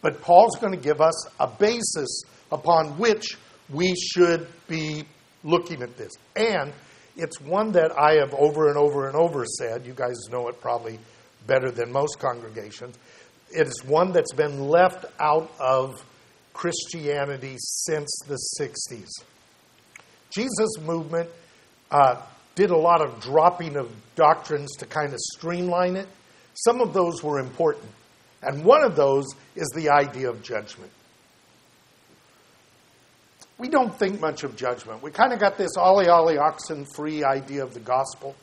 But 0.00 0.22
Paul's 0.22 0.54
going 0.60 0.74
to 0.74 0.80
give 0.80 1.00
us 1.00 1.26
a 1.40 1.48
basis 1.48 2.22
upon 2.52 2.96
which 2.98 3.36
we 3.68 3.96
should 3.96 4.46
be 4.68 5.02
looking 5.42 5.82
at 5.82 5.96
this. 5.96 6.12
And 6.36 6.72
it's 7.16 7.40
one 7.40 7.72
that 7.72 7.90
I 7.98 8.20
have 8.20 8.32
over 8.34 8.68
and 8.68 8.78
over 8.78 9.08
and 9.08 9.16
over 9.16 9.44
said. 9.44 9.84
You 9.84 9.92
guys 9.92 10.14
know 10.30 10.46
it 10.46 10.60
probably 10.60 11.00
better 11.48 11.72
than 11.72 11.90
most 11.90 12.20
congregations. 12.20 12.96
It 13.50 13.66
is 13.66 13.84
one 13.84 14.12
that's 14.12 14.34
been 14.34 14.68
left 14.68 15.04
out 15.18 15.52
of 15.58 16.00
Christianity 16.52 17.56
since 17.58 18.20
the 18.28 18.38
60s. 18.60 19.10
Jesus' 20.30 20.78
movement 20.80 21.28
uh, 21.90 22.22
did 22.54 22.70
a 22.70 22.76
lot 22.76 23.00
of 23.00 23.20
dropping 23.20 23.76
of 23.76 23.90
doctrines 24.14 24.70
to 24.78 24.86
kind 24.86 25.12
of 25.12 25.18
streamline 25.34 25.96
it. 25.96 26.08
Some 26.54 26.80
of 26.80 26.92
those 26.92 27.22
were 27.22 27.38
important. 27.38 27.90
And 28.42 28.64
one 28.64 28.84
of 28.84 28.94
those 28.94 29.24
is 29.56 29.68
the 29.74 29.90
idea 29.90 30.28
of 30.28 30.42
judgment. 30.42 30.90
We 33.58 33.68
don't 33.68 33.96
think 33.96 34.20
much 34.20 34.44
of 34.44 34.56
judgment. 34.56 35.02
We 35.02 35.10
kind 35.10 35.32
of 35.32 35.38
got 35.38 35.56
this 35.56 35.76
ollie 35.76 36.08
ollie 36.08 36.38
oxen 36.38 36.84
free 36.94 37.24
idea 37.24 37.62
of 37.62 37.72
the 37.72 37.80
gospel 37.80 38.34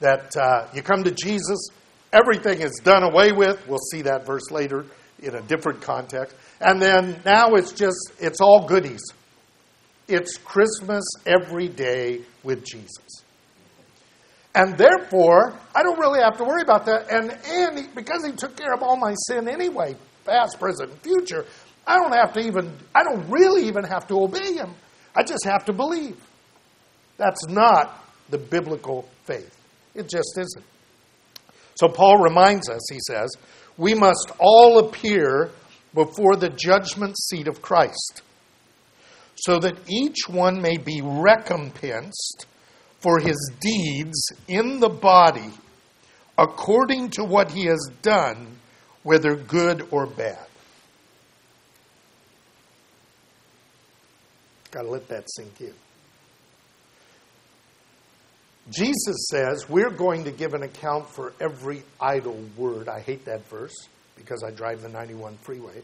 that 0.00 0.36
uh, 0.36 0.66
you 0.74 0.82
come 0.82 1.04
to 1.04 1.10
Jesus, 1.10 1.68
everything 2.12 2.60
is 2.60 2.80
done 2.82 3.02
away 3.02 3.32
with. 3.32 3.66
We'll 3.68 3.78
see 3.78 4.02
that 4.02 4.26
verse 4.26 4.50
later 4.50 4.86
in 5.22 5.34
a 5.34 5.42
different 5.42 5.80
context. 5.80 6.34
And 6.60 6.80
then 6.80 7.20
now 7.24 7.54
it's 7.54 7.72
just, 7.72 8.12
it's 8.18 8.40
all 8.40 8.66
goodies. 8.66 9.02
It's 10.06 10.36
Christmas 10.36 11.04
every 11.26 11.68
day 11.68 12.20
with 12.42 12.64
Jesus. 12.64 13.24
And 14.54 14.76
therefore, 14.78 15.54
I 15.74 15.82
don't 15.82 15.98
really 15.98 16.20
have 16.20 16.36
to 16.36 16.44
worry 16.44 16.62
about 16.62 16.86
that. 16.86 17.10
And, 17.10 17.36
and 17.46 17.94
because 17.94 18.24
he 18.24 18.32
took 18.32 18.56
care 18.56 18.72
of 18.72 18.82
all 18.82 18.96
my 18.96 19.14
sin 19.28 19.48
anyway, 19.48 19.96
past, 20.24 20.60
present, 20.60 21.02
future, 21.02 21.44
I 21.86 21.96
don't 21.96 22.14
have 22.14 22.32
to 22.34 22.40
even, 22.40 22.72
I 22.94 23.02
don't 23.02 23.28
really 23.28 23.66
even 23.66 23.84
have 23.84 24.06
to 24.08 24.22
obey 24.22 24.54
him. 24.54 24.74
I 25.16 25.22
just 25.22 25.44
have 25.44 25.64
to 25.66 25.72
believe. 25.72 26.16
That's 27.16 27.46
not 27.48 28.04
the 28.30 28.38
biblical 28.38 29.08
faith. 29.24 29.56
It 29.94 30.08
just 30.08 30.38
isn't. 30.38 30.64
So 31.76 31.88
Paul 31.88 32.18
reminds 32.18 32.68
us, 32.68 32.80
he 32.90 33.00
says, 33.08 33.30
we 33.76 33.94
must 33.94 34.30
all 34.38 34.78
appear 34.78 35.50
before 35.94 36.36
the 36.36 36.48
judgment 36.48 37.16
seat 37.18 37.48
of 37.48 37.60
Christ 37.60 38.22
so 39.36 39.58
that 39.58 39.76
each 39.88 40.28
one 40.28 40.60
may 40.60 40.76
be 40.76 41.00
recompensed 41.02 42.46
for 43.00 43.18
his 43.18 43.52
deeds 43.60 44.32
in 44.48 44.80
the 44.80 44.88
body 44.88 45.52
according 46.38 47.10
to 47.10 47.24
what 47.24 47.50
he 47.50 47.66
has 47.66 47.90
done, 48.02 48.56
whether 49.02 49.36
good 49.36 49.86
or 49.90 50.06
bad. 50.06 50.46
Got 54.70 54.82
to 54.82 54.88
let 54.88 55.08
that 55.08 55.30
sink 55.30 55.60
in. 55.60 55.74
Jesus 58.70 59.28
says 59.30 59.68
we're 59.68 59.90
going 59.90 60.24
to 60.24 60.30
give 60.30 60.54
an 60.54 60.62
account 60.62 61.08
for 61.08 61.34
every 61.40 61.82
idle 62.00 62.42
word. 62.56 62.88
I 62.88 63.00
hate 63.00 63.26
that 63.26 63.46
verse 63.48 63.88
because 64.16 64.42
I 64.42 64.50
drive 64.50 64.82
the 64.82 64.88
91 64.88 65.36
freeway 65.36 65.82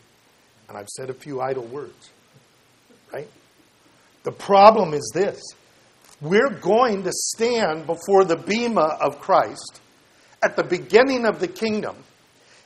and 0.68 0.78
I've 0.78 0.88
said 0.88 1.10
a 1.10 1.14
few 1.14 1.40
idle 1.40 1.64
words. 1.66 2.10
Right? 3.12 3.28
The 4.22 4.32
problem 4.32 4.94
is 4.94 5.10
this 5.14 5.40
we're 6.20 6.50
going 6.50 7.02
to 7.04 7.12
stand 7.12 7.86
before 7.86 8.24
the 8.24 8.36
Bema 8.36 8.98
of 9.00 9.20
Christ 9.20 9.80
at 10.42 10.56
the 10.56 10.64
beginning 10.64 11.24
of 11.24 11.40
the 11.40 11.48
kingdom, 11.48 11.96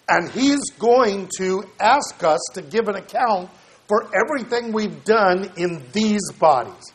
and 0.08 0.30
He's 0.30 0.70
going 0.78 1.28
to 1.38 1.64
ask 1.78 2.22
us 2.24 2.40
to 2.54 2.62
give 2.62 2.88
an 2.88 2.96
account 2.96 3.50
for 3.86 4.10
everything 4.14 4.72
we've 4.72 5.04
done 5.04 5.50
in 5.56 5.82
these 5.92 6.32
bodies. 6.32 6.92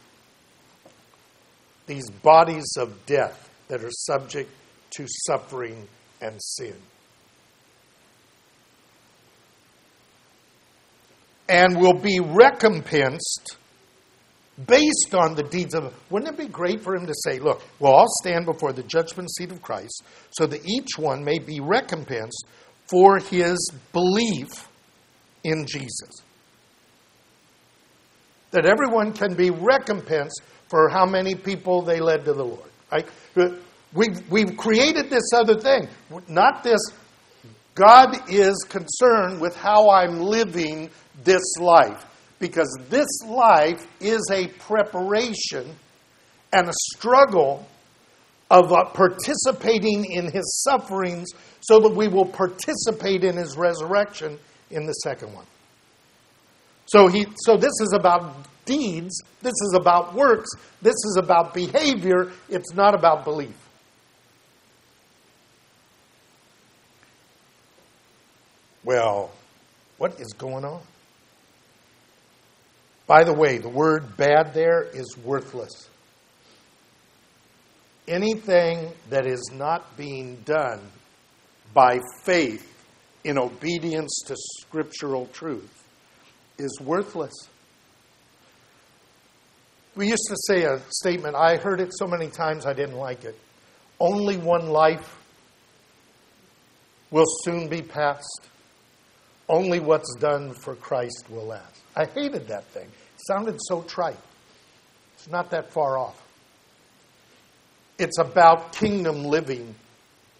These 1.87 2.09
bodies 2.09 2.67
of 2.77 3.05
death 3.05 3.49
that 3.67 3.83
are 3.83 3.91
subject 3.91 4.51
to 4.91 5.05
suffering 5.27 5.87
and 6.21 6.35
sin. 6.41 6.75
And 11.47 11.79
will 11.79 11.93
be 11.93 12.19
recompensed 12.19 13.57
based 14.67 15.13
on 15.13 15.35
the 15.35 15.43
deeds 15.43 15.73
of. 15.73 15.93
Wouldn't 16.09 16.31
it 16.31 16.37
be 16.37 16.51
great 16.51 16.81
for 16.81 16.95
him 16.95 17.05
to 17.05 17.13
say, 17.23 17.39
Look, 17.39 17.61
we'll 17.79 17.93
all 17.93 18.07
stand 18.21 18.45
before 18.45 18.73
the 18.73 18.83
judgment 18.83 19.31
seat 19.31 19.51
of 19.51 19.61
Christ 19.61 20.03
so 20.31 20.45
that 20.47 20.65
each 20.65 20.97
one 20.97 21.23
may 21.23 21.39
be 21.39 21.59
recompensed 21.59 22.45
for 22.87 23.19
his 23.19 23.71
belief 23.93 24.67
in 25.43 25.65
Jesus? 25.65 26.23
That 28.51 28.65
everyone 28.65 29.13
can 29.13 29.35
be 29.35 29.51
recompensed 29.51 30.41
for 30.69 30.89
how 30.89 31.05
many 31.05 31.35
people 31.35 31.81
they 31.81 31.99
led 31.99 32.25
to 32.25 32.33
the 32.33 32.43
Lord. 32.43 32.69
Right? 32.91 33.07
We've, 33.93 34.29
we've 34.29 34.57
created 34.57 35.09
this 35.09 35.31
other 35.33 35.59
thing, 35.59 35.87
not 36.27 36.63
this. 36.63 36.79
God 37.75 38.29
is 38.29 38.65
concerned 38.67 39.39
with 39.39 39.55
how 39.55 39.89
I'm 39.89 40.19
living 40.19 40.89
this 41.23 41.57
life 41.59 42.05
because 42.39 42.75
this 42.89 43.07
life 43.25 43.85
is 43.99 44.21
a 44.31 44.47
preparation 44.47 45.75
and 46.51 46.69
a 46.69 46.73
struggle 46.95 47.67
of 48.49 48.71
uh, 48.71 48.85
participating 48.85 50.05
in 50.05 50.31
his 50.31 50.63
sufferings 50.63 51.29
so 51.61 51.79
that 51.79 51.93
we 51.93 52.07
will 52.07 52.25
participate 52.25 53.23
in 53.23 53.35
his 53.35 53.55
resurrection 53.57 54.39
in 54.71 54.85
the 54.85 54.93
second 54.93 55.33
one. 55.33 55.45
So 56.85 57.07
he 57.07 57.27
so 57.37 57.55
this 57.55 57.73
is 57.81 57.93
about 57.93 58.35
deeds, 58.65 59.21
this 59.41 59.53
is 59.53 59.77
about 59.79 60.15
works, 60.15 60.49
this 60.81 60.95
is 60.95 61.17
about 61.21 61.53
behavior, 61.53 62.31
it's 62.49 62.73
not 62.73 62.95
about 62.95 63.23
belief. 63.23 63.55
Well, 68.83 69.29
what 69.97 70.19
is 70.19 70.33
going 70.33 70.65
on? 70.65 70.81
By 73.09 73.23
the 73.23 73.33
way, 73.33 73.57
the 73.57 73.69
word 73.69 74.17
bad 74.17 74.53
there 74.53 74.83
is 74.83 75.17
worthless. 75.25 75.89
Anything 78.07 78.91
that 79.09 79.25
is 79.25 79.49
not 79.51 79.97
being 79.97 80.35
done 80.45 80.79
by 81.73 82.01
faith 82.23 82.85
in 83.23 83.39
obedience 83.39 84.15
to 84.27 84.35
scriptural 84.61 85.25
truth 85.33 85.83
is 86.59 86.79
worthless. 86.79 87.33
We 89.95 90.09
used 90.09 90.27
to 90.29 90.37
say 90.45 90.65
a 90.65 90.79
statement, 90.91 91.35
I 91.35 91.57
heard 91.57 91.81
it 91.81 91.89
so 91.97 92.05
many 92.05 92.27
times 92.27 92.67
I 92.67 92.73
didn't 92.73 92.97
like 92.97 93.25
it. 93.25 93.39
Only 93.99 94.37
one 94.37 94.69
life 94.69 95.17
will 97.09 97.25
soon 97.43 97.69
be 97.69 97.81
passed. 97.81 98.49
Only 99.47 99.79
what's 99.79 100.13
done 100.19 100.53
for 100.53 100.75
Christ 100.75 101.25
will 101.27 101.47
last. 101.47 101.81
I 101.95 102.05
hated 102.05 102.47
that 102.49 102.65
thing. 102.65 102.87
Sounded 103.27 103.59
so 103.67 103.81
trite. 103.81 104.17
It's 105.15 105.29
not 105.29 105.51
that 105.51 105.71
far 105.71 105.97
off. 105.97 106.21
It's 107.97 108.17
about 108.17 108.71
kingdom 108.71 109.25
living, 109.25 109.75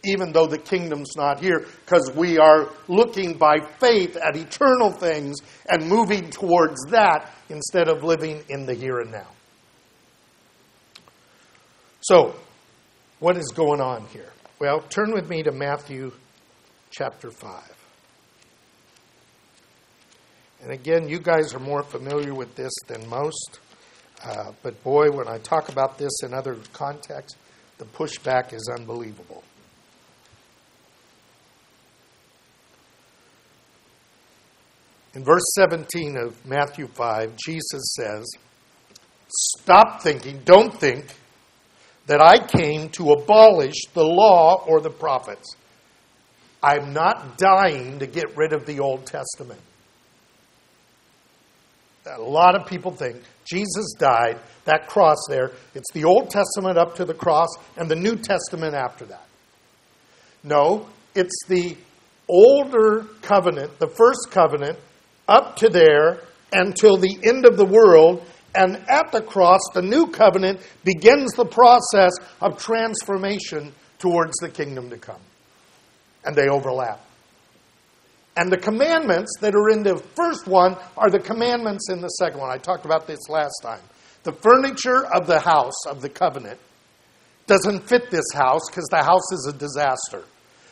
even 0.05 0.31
though 0.31 0.47
the 0.47 0.57
kingdom's 0.57 1.11
not 1.17 1.41
here, 1.41 1.65
because 1.85 2.09
we 2.15 2.37
are 2.37 2.69
looking 2.87 3.37
by 3.37 3.59
faith 3.79 4.15
at 4.15 4.37
eternal 4.37 4.91
things 4.91 5.39
and 5.67 5.89
moving 5.89 6.29
towards 6.29 6.79
that 6.89 7.33
instead 7.49 7.89
of 7.89 8.03
living 8.03 8.41
in 8.47 8.65
the 8.65 8.73
here 8.73 8.99
and 8.99 9.11
now. 9.11 9.27
So, 12.01 12.33
what 13.19 13.35
is 13.35 13.51
going 13.53 13.81
on 13.81 14.05
here? 14.07 14.31
Well, 14.59 14.79
turn 14.79 15.11
with 15.13 15.29
me 15.29 15.43
to 15.43 15.51
Matthew 15.51 16.13
chapter 16.91 17.29
5. 17.29 17.78
And 20.61 20.71
again, 20.71 21.07
you 21.07 21.19
guys 21.19 21.53
are 21.53 21.59
more 21.59 21.83
familiar 21.83 22.33
with 22.33 22.55
this 22.55 22.73
than 22.87 23.07
most. 23.07 23.59
Uh, 24.23 24.51
but 24.61 24.83
boy, 24.83 25.09
when 25.11 25.27
I 25.27 25.37
talk 25.37 25.69
about 25.69 25.97
this 25.97 26.11
in 26.23 26.33
other 26.33 26.57
contexts, 26.73 27.37
the 27.77 27.85
pushback 27.85 28.53
is 28.53 28.69
unbelievable. 28.73 29.43
In 35.13 35.23
verse 35.23 35.49
17 35.55 36.17
of 36.17 36.45
Matthew 36.45 36.87
5, 36.87 37.35
Jesus 37.37 37.95
says, 37.95 38.29
Stop 39.29 40.01
thinking, 40.01 40.41
don't 40.43 40.73
think 40.73 41.05
that 42.07 42.21
I 42.21 42.45
came 42.45 42.89
to 42.89 43.11
abolish 43.11 43.85
the 43.93 44.03
law 44.03 44.63
or 44.67 44.81
the 44.81 44.89
prophets. 44.89 45.55
I'm 46.61 46.93
not 46.93 47.37
dying 47.37 47.99
to 47.99 48.07
get 48.07 48.35
rid 48.35 48.51
of 48.51 48.65
the 48.65 48.79
Old 48.79 49.05
Testament 49.05 49.61
a 52.05 52.21
lot 52.21 52.55
of 52.55 52.67
people 52.67 52.91
think 52.91 53.17
Jesus 53.45 53.93
died, 53.97 54.37
that 54.65 54.87
cross 54.87 55.17
there, 55.27 55.51
it's 55.73 55.91
the 55.93 56.03
Old 56.03 56.29
Testament 56.29 56.77
up 56.77 56.95
to 56.95 57.05
the 57.05 57.13
cross 57.13 57.49
and 57.77 57.89
the 57.89 57.95
New 57.95 58.15
Testament 58.15 58.75
after 58.75 59.05
that. 59.05 59.25
No, 60.43 60.87
it's 61.15 61.45
the 61.47 61.75
older 62.27 63.05
covenant, 63.21 63.79
the 63.79 63.87
first 63.87 64.29
covenant, 64.31 64.77
up 65.27 65.55
to 65.57 65.69
there 65.69 66.21
until 66.53 66.97
the 66.97 67.17
end 67.23 67.45
of 67.45 67.57
the 67.57 67.65
world. 67.65 68.23
And 68.55 68.77
at 68.89 69.11
the 69.11 69.21
cross, 69.21 69.61
the 69.73 69.81
new 69.81 70.07
covenant 70.07 70.59
begins 70.83 71.31
the 71.33 71.45
process 71.45 72.13
of 72.41 72.57
transformation 72.57 73.73
towards 73.99 74.37
the 74.37 74.49
kingdom 74.49 74.89
to 74.89 74.97
come. 74.97 75.21
And 76.25 76.35
they 76.35 76.47
overlap. 76.47 76.99
And 78.39 78.49
the 78.49 78.57
commandments 78.57 79.33
that 79.41 79.53
are 79.53 79.69
in 79.69 79.83
the 79.83 79.97
first 80.15 80.47
one 80.47 80.77
are 80.95 81.09
the 81.09 81.19
commandments 81.19 81.89
in 81.89 81.99
the 81.99 82.07
second 82.07 82.39
one. 82.39 82.49
I 82.49 82.57
talked 82.57 82.85
about 82.85 83.05
this 83.05 83.27
last 83.27 83.59
time. 83.61 83.81
The 84.23 84.31
furniture 84.31 85.05
of 85.13 85.27
the 85.27 85.41
house 85.41 85.85
of 85.85 86.01
the 86.01 86.07
covenant 86.07 86.57
doesn't 87.47 87.89
fit 87.89 88.09
this 88.09 88.31
house 88.33 88.61
because 88.69 88.87
the 88.91 89.03
house 89.03 89.29
is 89.33 89.45
a 89.53 89.57
disaster. 89.57 90.23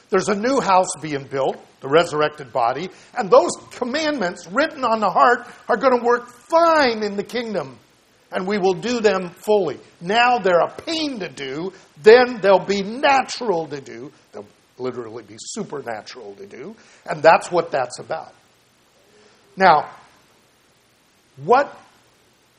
There's 0.09 0.29
a 0.29 0.35
new 0.35 0.61
house 0.61 0.87
being 1.01 1.25
built, 1.25 1.57
the 1.81 1.89
resurrected 1.89 2.53
body, 2.53 2.89
and 3.17 3.29
those 3.29 3.51
commandments 3.71 4.47
written 4.47 4.85
on 4.85 5.01
the 5.01 5.09
heart 5.09 5.45
are 5.67 5.75
going 5.75 5.99
to 5.99 6.05
work 6.05 6.29
fine 6.29 7.03
in 7.03 7.17
the 7.17 7.23
kingdom, 7.23 7.77
and 8.31 8.47
we 8.47 8.59
will 8.59 8.75
do 8.75 9.01
them 9.01 9.31
fully. 9.31 9.77
Now 9.99 10.37
they're 10.37 10.61
a 10.61 10.71
pain 10.71 11.19
to 11.19 11.27
do, 11.27 11.73
then 12.01 12.39
they'll 12.39 12.65
be 12.65 12.81
natural 12.81 13.67
to 13.67 13.81
do. 13.81 14.13
They'll 14.31 14.45
literally 14.79 15.23
be 15.23 15.37
supernatural 15.39 16.35
to 16.35 16.45
do, 16.45 16.75
and 17.05 17.21
that's 17.21 17.51
what 17.51 17.71
that's 17.71 17.99
about. 17.99 18.33
Now, 19.55 19.89
what 21.43 21.75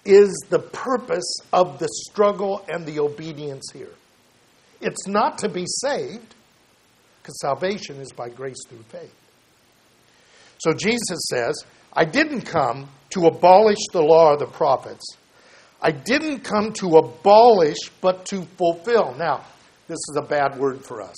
is 0.04 0.30
the 0.48 0.58
purpose 0.58 1.36
of 1.52 1.78
the 1.78 1.88
struggle 1.88 2.64
and 2.68 2.86
the 2.86 3.00
obedience 3.00 3.70
here? 3.72 3.92
It's 4.80 5.06
not 5.06 5.38
to 5.38 5.48
be 5.48 5.64
saved, 5.66 6.34
because 7.22 7.40
salvation 7.40 7.96
is 7.96 8.12
by 8.12 8.28
grace 8.28 8.64
through 8.68 8.84
faith. 8.88 9.14
So 10.58 10.72
Jesus 10.72 11.18
says, 11.30 11.64
I 11.92 12.04
didn't 12.04 12.42
come 12.42 12.88
to 13.10 13.26
abolish 13.26 13.78
the 13.92 14.02
law 14.02 14.32
of 14.32 14.40
the 14.40 14.46
prophets. 14.46 15.04
I 15.80 15.92
didn't 15.92 16.40
come 16.40 16.72
to 16.74 16.96
abolish, 16.96 17.78
but 18.00 18.26
to 18.26 18.42
fulfill. 18.56 19.14
Now, 19.14 19.44
this 19.86 19.98
is 20.10 20.18
a 20.18 20.26
bad 20.26 20.58
word 20.58 20.84
for 20.84 21.00
us 21.00 21.16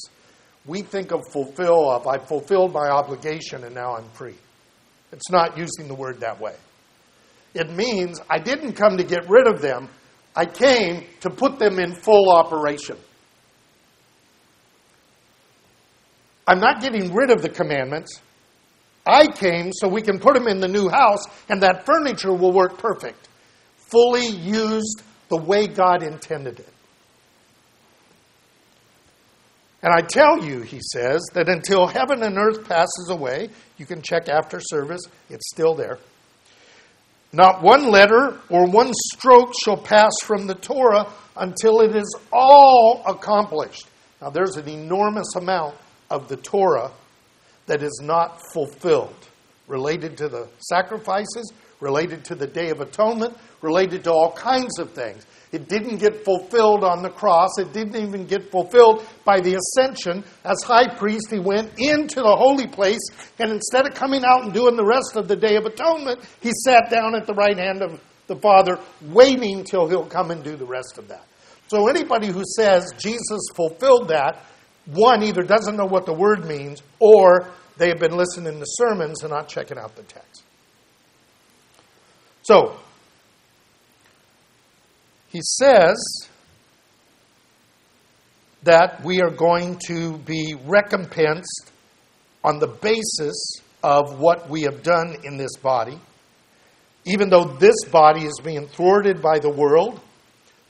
we 0.67 0.83
think 0.83 1.13
of 1.13 1.23
fulfill 1.33 1.91
of 1.91 2.07
I 2.07 2.19
fulfilled 2.19 2.73
my 2.73 2.89
obligation 2.89 3.65
and 3.65 3.75
now 3.75 3.97
I'm 3.97 4.09
free. 4.11 4.37
It's 5.13 5.31
not 5.31 5.57
using 5.57 5.89
the 5.89 5.95
word 5.95 6.21
that 6.21 6.41
way. 6.41 6.55
It 7.55 7.71
means 7.71 8.21
I 8.29 8.39
didn't 8.39 8.75
come 8.75 8.97
to 8.97 9.05
get 9.05 9.29
rid 9.29 9.49
of 9.49 9.61
them, 9.61 9.89
I 10.37 10.45
came 10.45 11.05
to 11.21 11.31
put 11.31 11.59
them 11.59 11.79
in 11.79 11.95
full 11.95 12.31
operation. 12.31 12.97
I'm 16.47 16.61
not 16.61 16.81
getting 16.81 17.13
rid 17.13 17.31
of 17.31 17.43
the 17.43 17.49
commandments. 17.49 18.21
I 19.07 19.27
came 19.27 19.73
so 19.73 19.89
we 19.89 20.03
can 20.03 20.19
put 20.19 20.35
them 20.35 20.47
in 20.47 20.61
the 20.61 20.69
new 20.69 20.89
house 20.89 21.25
and 21.49 21.63
that 21.63 21.87
furniture 21.87 22.33
will 22.33 22.53
work 22.53 22.79
perfect. 22.79 23.29
Fully 23.77 24.27
used 24.27 25.03
the 25.29 25.37
way 25.37 25.67
God 25.67 26.03
intended 26.03 26.61
it. 26.61 26.69
And 29.83 29.93
I 29.95 30.03
tell 30.03 30.45
you, 30.45 30.61
he 30.61 30.81
says, 30.93 31.23
that 31.33 31.49
until 31.49 31.87
heaven 31.87 32.23
and 32.23 32.37
earth 32.37 32.69
passes 32.69 33.09
away, 33.09 33.49
you 33.79 33.87
can 33.87 34.03
check 34.03 34.29
after 34.29 34.61
service, 34.61 35.01
it's 35.31 35.49
still 35.51 35.75
there. 35.75 35.99
Not 37.33 37.63
one 37.63 37.91
letter 37.91 38.37
or 38.51 38.67
one 38.67 38.93
stroke 39.13 39.55
shall 39.63 39.77
pass 39.77 40.13
from 40.23 40.47
the 40.47 40.55
Torah 40.55 41.07
until 41.37 41.81
it 41.81 41.95
is 41.95 42.15
all 42.33 43.03
accomplished. 43.07 43.87
Now, 44.21 44.31
there's 44.31 44.57
an 44.57 44.69
enormous 44.69 45.35
amount 45.37 45.77
of 46.11 46.29
the 46.29 46.37
Torah 46.37 46.91
that 47.67 47.83
is 47.83 48.01
not 48.03 48.41
fulfilled, 48.53 49.15
related 49.69 50.17
to 50.19 50.29
the 50.29 50.49
sacrifices, 50.59 51.53
related 51.79 52.25
to 52.27 52.35
the 52.35 52.47
Day 52.47 52.71
of 52.71 52.81
Atonement, 52.81 53.35
related 53.63 54.05
to 54.05 54.13
all 54.13 54.33
kinds 54.33 54.79
of 54.79 54.93
things. 54.93 55.27
It 55.53 55.69
didn't 55.69 55.97
get 55.97 56.25
fulfilled 56.25 56.85
on 56.85 57.03
the 57.03 57.11
cross. 57.11 57.59
It 57.59 57.73
didn't 57.73 57.97
even 57.97 58.25
get 58.27 58.51
fulfilled 58.51 59.05
by 59.25 59.41
the 59.41 59.57
ascension. 59.57 60.23
As 60.45 60.63
high 60.63 60.87
priest, 60.95 61.27
he 61.31 61.41
went 61.41 61.73
into 61.77 62.21
the 62.21 62.37
holy 62.37 62.69
place, 62.69 63.01
and 63.39 63.51
instead 63.51 63.87
of 63.87 63.95
coming 63.95 64.25
out 64.25 64.45
and 64.45 64.53
doing 64.53 64.77
the 64.77 64.85
rest 64.85 65.17
of 65.17 65.27
the 65.27 65.35
Day 65.35 65.57
of 65.57 65.67
Atonement, 65.67 66.21
he 66.41 66.53
sat 66.65 66.89
down 66.89 67.17
at 67.17 67.27
the 67.27 67.35
right 67.35 67.59
hand 67.59 67.83
of 67.83 68.01
the 68.29 68.37
Father, 68.37 68.79
waiting 69.03 69.65
till 69.65 69.89
he'll 69.89 70.07
come 70.07 70.31
and 70.31 70.45
do 70.45 70.55
the 70.55 70.65
rest 70.65 70.99
of 70.99 71.09
that. 71.09 71.25
So 71.67 71.89
anybody 71.89 72.29
who 72.29 72.45
says 72.57 72.93
Jesus 72.97 73.41
fulfilled 73.55 74.09
that, 74.09 74.45
one, 74.87 75.23
either 75.25 75.43
doesn't 75.43 75.77
know 75.77 75.87
what 75.87 76.07
the 76.07 76.13
word 76.13 76.45
means, 76.45 76.81
or 77.01 77.49
they 77.77 77.89
have 77.89 77.99
been 77.99 78.17
listening 78.17 78.59
to 78.59 78.65
sermons 78.67 79.23
and 79.23 79.31
not 79.31 79.49
checking 79.49 79.79
out 79.79 79.97
the 79.97 80.03
text. 80.03 80.45
So, 82.43 82.77
he 85.31 85.41
says 85.43 85.97
that 88.65 89.03
we 89.05 89.23
are 89.23 89.31
going 89.31 89.79
to 89.87 90.19
be 90.19 90.55
recompensed 90.67 91.73
on 92.45 92.59
the 92.59 92.67
basis 92.67 93.63
of 93.83 94.19
what 94.19 94.51
we 94.51 94.63
have 94.63 94.83
done 94.83 95.17
in 95.25 95.37
this 95.37 95.57
body. 95.57 95.99
Even 97.07 97.31
though 97.31 97.45
this 97.45 97.85
body 97.91 98.27
is 98.27 98.39
being 98.45 98.67
thwarted 98.67 99.23
by 99.23 99.39
the 99.39 99.49
world, 99.49 100.01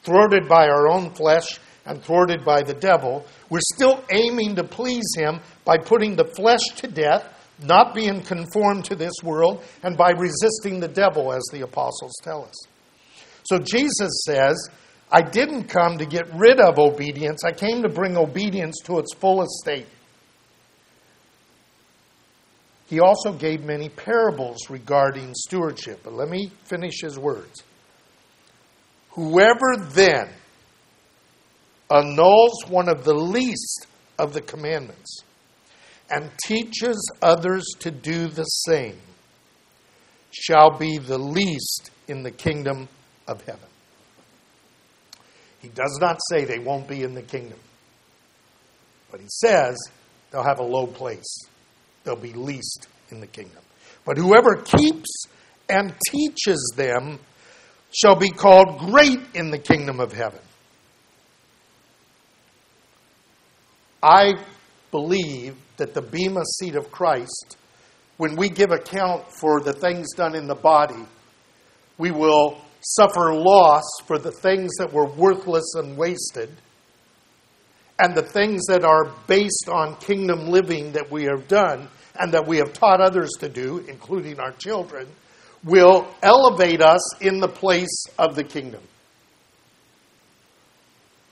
thwarted 0.03 0.49
by 0.49 0.69
our 0.69 0.89
own 0.89 1.11
flesh, 1.11 1.59
and 1.87 2.03
thwarted 2.03 2.45
by 2.45 2.63
the 2.63 2.75
devil, 2.75 3.27
we're 3.49 3.61
still 3.75 4.05
aiming 4.11 4.55
to 4.55 4.63
please 4.63 5.07
him 5.17 5.41
by 5.65 5.77
putting 5.79 6.15
the 6.15 6.25
flesh 6.25 6.65
to 6.77 6.87
death, 6.87 7.25
not 7.63 7.95
being 7.95 8.21
conformed 8.23 8.85
to 8.85 8.95
this 8.95 9.15
world, 9.25 9.65
and 9.83 9.97
by 9.97 10.11
resisting 10.11 10.79
the 10.79 10.89
devil, 10.89 11.33
as 11.33 11.43
the 11.51 11.63
apostles 11.63 12.13
tell 12.23 12.45
us. 12.45 12.70
So 13.51 13.59
Jesus 13.59 14.23
says, 14.25 14.71
I 15.11 15.23
didn't 15.23 15.65
come 15.65 15.99
to 15.99 16.07
get 16.07 16.33
rid 16.33 16.61
of 16.61 16.79
obedience, 16.79 17.43
I 17.45 17.51
came 17.51 17.83
to 17.83 17.89
bring 17.89 18.17
obedience 18.17 18.77
to 18.85 19.01
its 19.01 19.13
fullest 19.13 19.51
state. 19.61 19.89
He 22.87 23.01
also 23.01 23.33
gave 23.33 23.65
many 23.65 23.89
parables 23.89 24.71
regarding 24.71 25.35
stewardship. 25.35 26.03
But 26.05 26.13
let 26.13 26.29
me 26.29 26.53
finish 26.63 27.01
his 27.03 27.19
words. 27.19 27.65
Whoever 29.11 29.77
then 29.81 30.29
annuls 31.91 32.69
one 32.69 32.89
of 32.89 33.03
the 33.03 33.15
least 33.15 33.89
of 34.17 34.33
the 34.33 34.43
commandments 34.43 35.25
and 36.09 36.31
teaches 36.45 37.11
others 37.21 37.65
to 37.81 37.91
do 37.91 38.29
the 38.29 38.45
same 38.45 38.99
shall 40.31 40.79
be 40.79 40.99
the 40.99 41.19
least 41.19 41.91
in 42.07 42.23
the 42.23 42.31
kingdom 42.31 42.89
of 43.31 43.43
heaven. 43.45 43.69
He 45.61 45.69
does 45.69 45.99
not 46.01 46.19
say 46.31 46.45
they 46.45 46.59
won't 46.59 46.89
be 46.89 47.03
in 47.03 47.15
the 47.15 47.23
kingdom, 47.23 47.59
but 49.11 49.21
he 49.21 49.27
says 49.29 49.79
they'll 50.31 50.43
have 50.43 50.59
a 50.59 50.65
low 50.65 50.87
place. 50.87 51.47
They'll 52.05 52.17
be 52.17 52.33
least 52.33 52.89
in 53.11 53.21
the 53.21 53.27
kingdom. 53.27 53.63
But 54.05 54.17
whoever 54.17 54.57
keeps 54.57 55.27
and 55.69 55.95
teaches 56.11 56.73
them 56.77 57.19
shall 57.93 58.17
be 58.17 58.31
called 58.31 58.79
great 58.79 59.21
in 59.35 59.51
the 59.51 59.59
kingdom 59.59 60.01
of 60.01 60.13
heaven. 60.13 60.41
I 64.03 64.35
believe 64.91 65.57
that 65.77 65.93
the 65.93 66.01
Bema 66.01 66.43
seat 66.59 66.75
of 66.75 66.91
Christ, 66.91 67.57
when 68.17 68.37
we 68.37 68.49
give 68.49 68.71
account 68.71 69.25
for 69.31 69.61
the 69.61 69.75
things 69.75 70.15
done 70.15 70.35
in 70.35 70.47
the 70.47 70.55
body, 70.55 71.05
we 71.99 72.11
will 72.11 72.59
suffer 72.81 73.35
loss 73.35 73.85
for 74.07 74.19
the 74.19 74.33
things 74.33 74.71
that 74.79 74.93
were 74.93 75.07
worthless 75.07 75.75
and 75.75 75.97
wasted, 75.97 76.51
and 77.99 78.15
the 78.15 78.23
things 78.23 78.65
that 78.67 78.85
are 78.85 79.13
based 79.27 79.69
on 79.69 79.97
kingdom 79.97 80.49
living 80.49 80.93
that 80.93 81.11
we 81.11 81.25
have 81.25 81.47
done 81.49 81.89
and 82.19 82.33
that 82.33 82.47
we 82.47 82.57
have 82.57 82.73
taught 82.73 83.01
others 83.01 83.31
to 83.41 83.49
do, 83.49 83.85
including 83.89 84.41
our 84.41 84.53
children, 84.53 85.07
will 85.65 86.09
elevate 86.23 86.81
us 86.81 87.21
in 87.23 87.39
the 87.39 87.49
place 87.49 88.05
of 88.19 88.35
the 88.35 88.45
kingdom. 88.45 88.83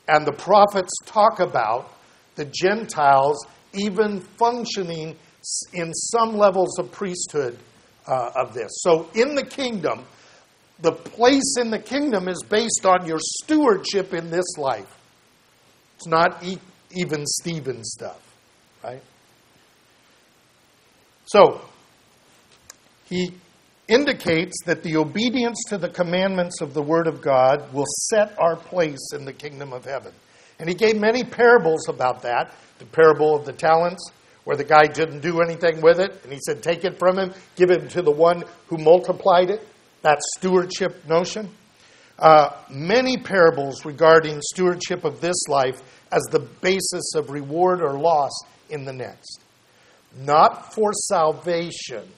And 0.07 0.27
the 0.27 0.33
prophets 0.33 0.93
talk 1.05 1.41
about 1.41 1.93
the 2.35 2.45
Gentiles 2.45 3.47
even 3.73 4.21
functioning 4.21 5.17
in 5.73 5.93
some 5.93 6.37
levels 6.37 6.79
of 6.79 6.91
priesthood 6.93 7.59
uh, 8.07 8.31
of 8.35 8.55
this. 8.55 8.71
So, 8.81 9.09
in 9.15 9.35
the 9.35 9.45
kingdom, 9.45 10.05
the 10.81 10.93
place 10.93 11.57
in 11.61 11.71
the 11.71 11.79
kingdom 11.79 12.29
is 12.29 12.43
based 12.49 12.87
on 12.87 13.07
your 13.07 13.19
stewardship 13.19 14.15
in 14.15 14.31
this 14.31 14.57
life. 14.57 14.97
It's 15.97 16.07
not 16.07 16.45
e- 16.45 16.59
even 16.93 17.27
Stephen 17.27 17.85
stuff, 17.85 18.21
right? 18.85 19.03
So, 21.27 21.61
he 23.09 23.35
indicates 23.89 24.63
that 24.67 24.83
the 24.83 24.97
obedience 24.97 25.65
to 25.69 25.79
the 25.79 25.89
commandments 25.89 26.61
of 26.61 26.75
the 26.75 26.83
Word 26.83 27.07
of 27.07 27.21
God 27.21 27.73
will 27.73 27.87
set 27.87 28.39
our 28.39 28.55
place 28.55 29.13
in 29.13 29.25
the 29.25 29.33
kingdom 29.33 29.73
of 29.73 29.85
heaven. 29.85 30.13
And 30.61 30.69
he 30.69 30.75
gave 30.75 30.99
many 31.01 31.25
parables 31.25 31.89
about 31.89 32.23
that. 32.23 32.53
The 32.79 32.87
parable 32.87 33.35
of 33.35 33.45
the 33.45 33.53
talents, 33.53 34.11
where 34.45 34.57
the 34.57 34.65
guy 34.65 34.87
didn't 34.87 35.21
do 35.21 35.41
anything 35.41 35.81
with 35.81 35.99
it, 35.99 36.21
and 36.23 36.33
he 36.33 36.39
said, 36.47 36.63
Take 36.63 36.85
it 36.85 36.99
from 36.99 37.19
him, 37.19 37.35
give 37.57 37.71
it 37.71 37.91
to 37.91 38.03
the 38.03 38.11
one 38.11 38.45
who 38.69 38.79
multiplied 38.79 39.51
it 39.51 39.67
that 40.03 40.19
stewardship 40.37 41.07
notion. 41.09 41.51
Uh, 42.19 42.51
many 42.69 43.17
parables 43.17 43.85
regarding 43.85 44.41
stewardship 44.43 45.05
of 45.05 45.21
this 45.21 45.37
life 45.49 45.81
as 46.11 46.23
the 46.31 46.41
basis 46.41 47.15
of 47.15 47.31
reward 47.31 47.81
or 47.81 47.99
loss 47.99 48.33
in 48.71 48.85
the 48.85 48.93
next. 48.93 49.41
Not 50.17 50.75
for 50.75 50.93
salvation, 50.93 52.09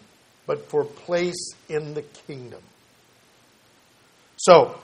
but 0.46 0.68
for 0.68 0.84
place 0.84 1.52
in 1.68 1.94
the 1.94 2.02
kingdom. 2.02 2.62
So, 4.36 4.78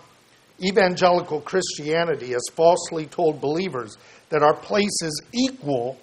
evangelical 0.62 1.40
Christianity 1.40 2.32
has 2.32 2.44
falsely 2.52 3.06
told 3.06 3.40
believers 3.40 3.96
that 4.28 4.42
our 4.42 4.54
place 4.54 5.02
is 5.02 5.22
equal, 5.32 5.98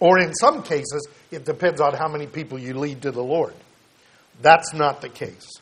or 0.00 0.18
in 0.18 0.34
some 0.34 0.62
cases, 0.62 1.06
it 1.30 1.44
depends 1.44 1.80
on 1.80 1.94
how 1.94 2.08
many 2.08 2.26
people 2.26 2.58
you 2.58 2.74
lead 2.74 3.02
to 3.02 3.12
the 3.12 3.22
Lord. 3.22 3.54
That's 4.40 4.72
not 4.74 5.00
the 5.00 5.08
case. 5.08 5.61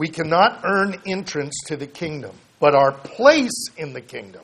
We 0.00 0.08
cannot 0.08 0.62
earn 0.64 0.96
entrance 1.06 1.52
to 1.66 1.76
the 1.76 1.86
kingdom, 1.86 2.34
but 2.58 2.74
our 2.74 2.90
place 2.90 3.66
in 3.76 3.92
the 3.92 4.00
kingdom 4.00 4.40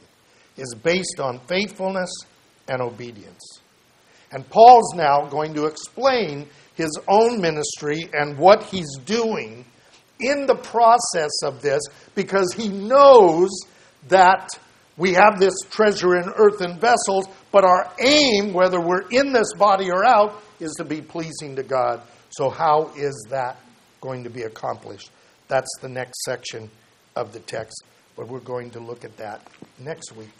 is 0.58 0.74
based 0.74 1.18
on 1.18 1.38
faithfulness 1.46 2.10
and 2.68 2.82
obedience. 2.82 3.62
And 4.32 4.46
Paul's 4.50 4.92
now 4.94 5.24
going 5.24 5.54
to 5.54 5.64
explain 5.64 6.46
his 6.74 6.90
own 7.08 7.40
ministry 7.40 8.06
and 8.12 8.36
what 8.36 8.64
he's 8.64 8.98
doing 9.06 9.64
in 10.20 10.44
the 10.44 10.56
process 10.56 11.42
of 11.42 11.62
this 11.62 11.80
because 12.14 12.52
he 12.52 12.68
knows 12.68 13.48
that 14.08 14.50
we 14.98 15.14
have 15.14 15.38
this 15.40 15.54
treasure 15.70 16.16
in 16.16 16.28
earthen 16.36 16.78
vessels, 16.78 17.28
but 17.50 17.64
our 17.64 17.90
aim, 17.98 18.52
whether 18.52 18.78
we're 18.78 19.08
in 19.08 19.32
this 19.32 19.54
body 19.54 19.90
or 19.90 20.04
out, 20.04 20.34
is 20.60 20.74
to 20.74 20.84
be 20.84 21.00
pleasing 21.00 21.56
to 21.56 21.62
God. 21.62 22.02
So, 22.28 22.50
how 22.50 22.92
is 22.94 23.26
that 23.30 23.56
going 24.02 24.22
to 24.24 24.30
be 24.30 24.42
accomplished? 24.42 25.10
That's 25.48 25.70
the 25.80 25.88
next 25.88 26.22
section 26.24 26.70
of 27.14 27.32
the 27.32 27.40
text, 27.40 27.82
but 28.16 28.28
we're 28.28 28.40
going 28.40 28.70
to 28.72 28.80
look 28.80 29.04
at 29.04 29.16
that 29.18 29.46
next 29.78 30.12
week 30.16 30.30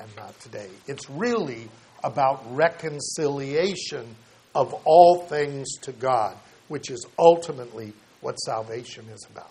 and 0.00 0.08
not 0.16 0.38
today. 0.40 0.68
It's 0.86 1.08
really 1.10 1.68
about 2.02 2.42
reconciliation 2.54 4.14
of 4.54 4.74
all 4.84 5.20
things 5.22 5.68
to 5.82 5.92
God, 5.92 6.36
which 6.68 6.90
is 6.90 7.06
ultimately 7.18 7.92
what 8.20 8.34
salvation 8.36 9.06
is 9.12 9.26
about. 9.30 9.50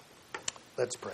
Let's 0.78 0.96
pray. 0.96 1.14